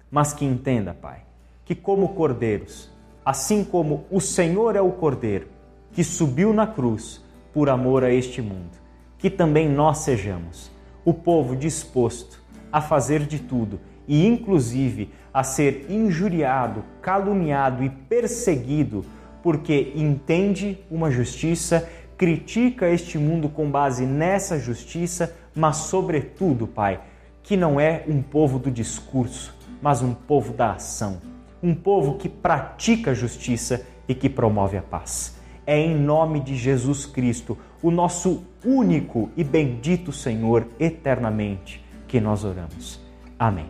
mas 0.09 0.31
que 0.31 0.45
entenda, 0.45 0.93
Pai, 0.93 1.23
que 1.65 1.75
como 1.75 2.09
cordeiros, 2.09 2.89
assim 3.25 3.63
como 3.63 4.05
o 4.09 4.21
Senhor 4.21 4.75
é 4.75 4.81
o 4.81 4.91
cordeiro 4.91 5.47
que 5.93 6.03
subiu 6.03 6.53
na 6.53 6.65
cruz 6.65 7.23
por 7.53 7.69
amor 7.69 8.03
a 8.03 8.13
este 8.13 8.41
mundo, 8.41 8.79
que 9.17 9.29
também 9.29 9.69
nós 9.69 9.99
sejamos 9.99 10.71
o 11.03 11.13
povo 11.13 11.55
disposto 11.55 12.41
a 12.71 12.81
fazer 12.81 13.25
de 13.25 13.39
tudo 13.39 13.79
e, 14.07 14.25
inclusive, 14.25 15.09
a 15.33 15.43
ser 15.43 15.85
injuriado, 15.89 16.83
caluniado 17.01 17.83
e 17.83 17.89
perseguido 17.89 19.05
porque 19.41 19.91
entende 19.95 20.77
uma 20.89 21.09
justiça, 21.09 21.89
critica 22.17 22.87
este 22.87 23.17
mundo 23.17 23.49
com 23.49 23.69
base 23.69 24.05
nessa 24.05 24.59
justiça, 24.59 25.35
mas, 25.55 25.77
sobretudo, 25.77 26.67
Pai, 26.67 27.01
que 27.41 27.57
não 27.57 27.79
é 27.79 28.03
um 28.07 28.21
povo 28.21 28.59
do 28.59 28.69
discurso, 28.69 29.57
mas 29.81 30.01
um 30.01 30.13
povo 30.13 30.53
da 30.53 30.73
ação, 30.73 31.19
um 31.61 31.73
povo 31.73 32.17
que 32.17 32.29
pratica 32.29 33.11
a 33.11 33.15
justiça 33.15 33.83
e 34.07 34.13
que 34.13 34.29
promove 34.29 34.77
a 34.77 34.81
paz. 34.81 35.40
É 35.71 35.79
em 35.79 35.95
nome 35.95 36.41
de 36.41 36.53
Jesus 36.57 37.05
Cristo, 37.05 37.57
o 37.81 37.89
nosso 37.89 38.43
único 38.61 39.29
e 39.37 39.41
bendito 39.41 40.11
Senhor 40.11 40.67
eternamente, 40.77 41.81
que 42.09 42.19
nós 42.19 42.43
oramos. 42.43 42.99
Amém. 43.39 43.67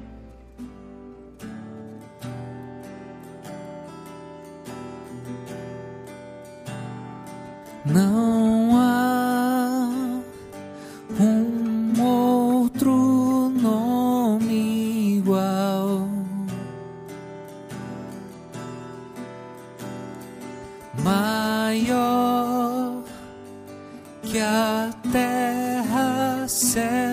Não 7.86 8.80
há 8.80 9.88
um 11.20 12.02
outro 12.02 13.31
Maior 21.72 23.02
que 24.24 24.40
a 24.40 24.90
terra, 25.10 26.46
céu 26.46 27.11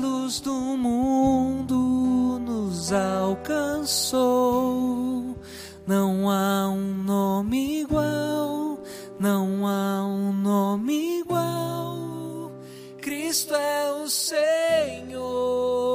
luz 0.00 0.40
do 0.40 0.52
mundo 0.52 2.38
nos 2.40 2.90
alcançou. 2.92 4.18
Não 5.86 6.30
há 6.30 6.68
um 6.68 6.94
nome 7.04 7.82
igual, 7.82 8.78
não 9.18 9.66
há 9.66 10.04
um 10.06 10.32
nome 10.32 11.20
igual. 11.20 12.50
Cristo 13.00 13.54
é 13.54 13.92
o 13.92 14.08
Senhor. 14.08 15.89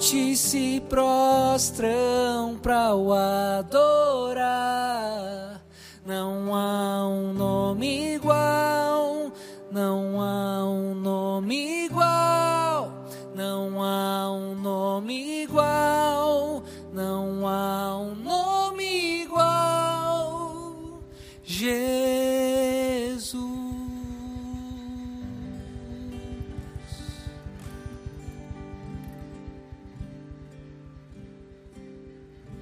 Te 0.00 0.34
se 0.34 0.82
prostram 0.88 2.58
para 2.62 2.94
o 2.94 3.12
adorar. 3.12 4.40
Não 6.06 6.49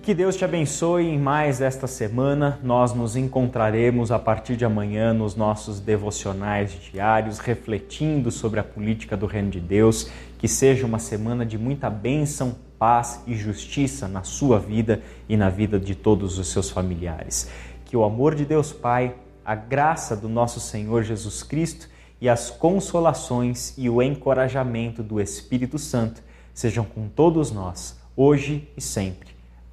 Que 0.09 0.15
Deus 0.15 0.37
te 0.37 0.43
abençoe 0.43 1.05
em 1.05 1.19
mais 1.19 1.61
esta 1.61 1.87
semana. 1.87 2.59
Nós 2.63 2.95
nos 2.95 3.15
encontraremos 3.15 4.11
a 4.11 4.19
partir 4.19 4.57
de 4.57 4.65
amanhã 4.65 5.13
nos 5.13 5.37
nossos 5.37 5.81
devocionais 5.81 6.73
diários, 6.91 7.39
refletindo 7.39 8.31
sobre 8.31 8.59
a 8.59 8.65
política 8.65 9.19
do 9.19 9.27
Reino 9.27 9.51
de 9.51 9.61
Deus. 9.61 10.11
Que 10.39 10.49
seja 10.49 10.87
uma 10.87 10.99
semana 10.99 11.45
de 11.45 11.59
muita 11.59 11.91
bênção, 11.91 12.57
paz 12.79 13.23
e 13.27 13.35
justiça 13.35 14.09
na 14.09 14.23
sua 14.23 14.59
vida 14.59 15.03
e 15.29 15.37
na 15.37 15.51
vida 15.51 15.79
de 15.79 15.95
todos 15.95 16.39
os 16.39 16.49
seus 16.49 16.71
familiares. 16.71 17.51
Que 17.85 17.95
o 17.95 18.03
amor 18.03 18.35
de 18.35 18.47
Deus 18.47 18.73
Pai, 18.73 19.15
a 19.45 19.55
graça 19.55 20.17
do 20.17 20.27
nosso 20.27 20.59
Senhor 20.59 21.03
Jesus 21.03 21.43
Cristo 21.43 21.87
e 22.19 22.31
as 22.31 22.49
consolações 22.49 23.75
e 23.77 23.91
o 23.91 24.01
encorajamento 24.01 25.03
do 25.03 25.21
Espírito 25.21 25.79
Santo 25.79 26.23
sejam 26.55 26.83
com 26.83 27.09
todos 27.09 27.53
nós, 27.53 28.01
hoje 28.17 28.67
e 28.75 28.81
sempre. 28.81 29.28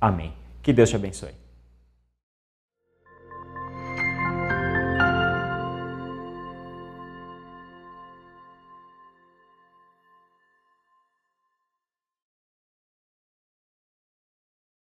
Amém. 0.06 0.32
Que 0.62 0.72
Deus 0.72 0.92
te 0.92 0.96
abençoe. 0.96 1.45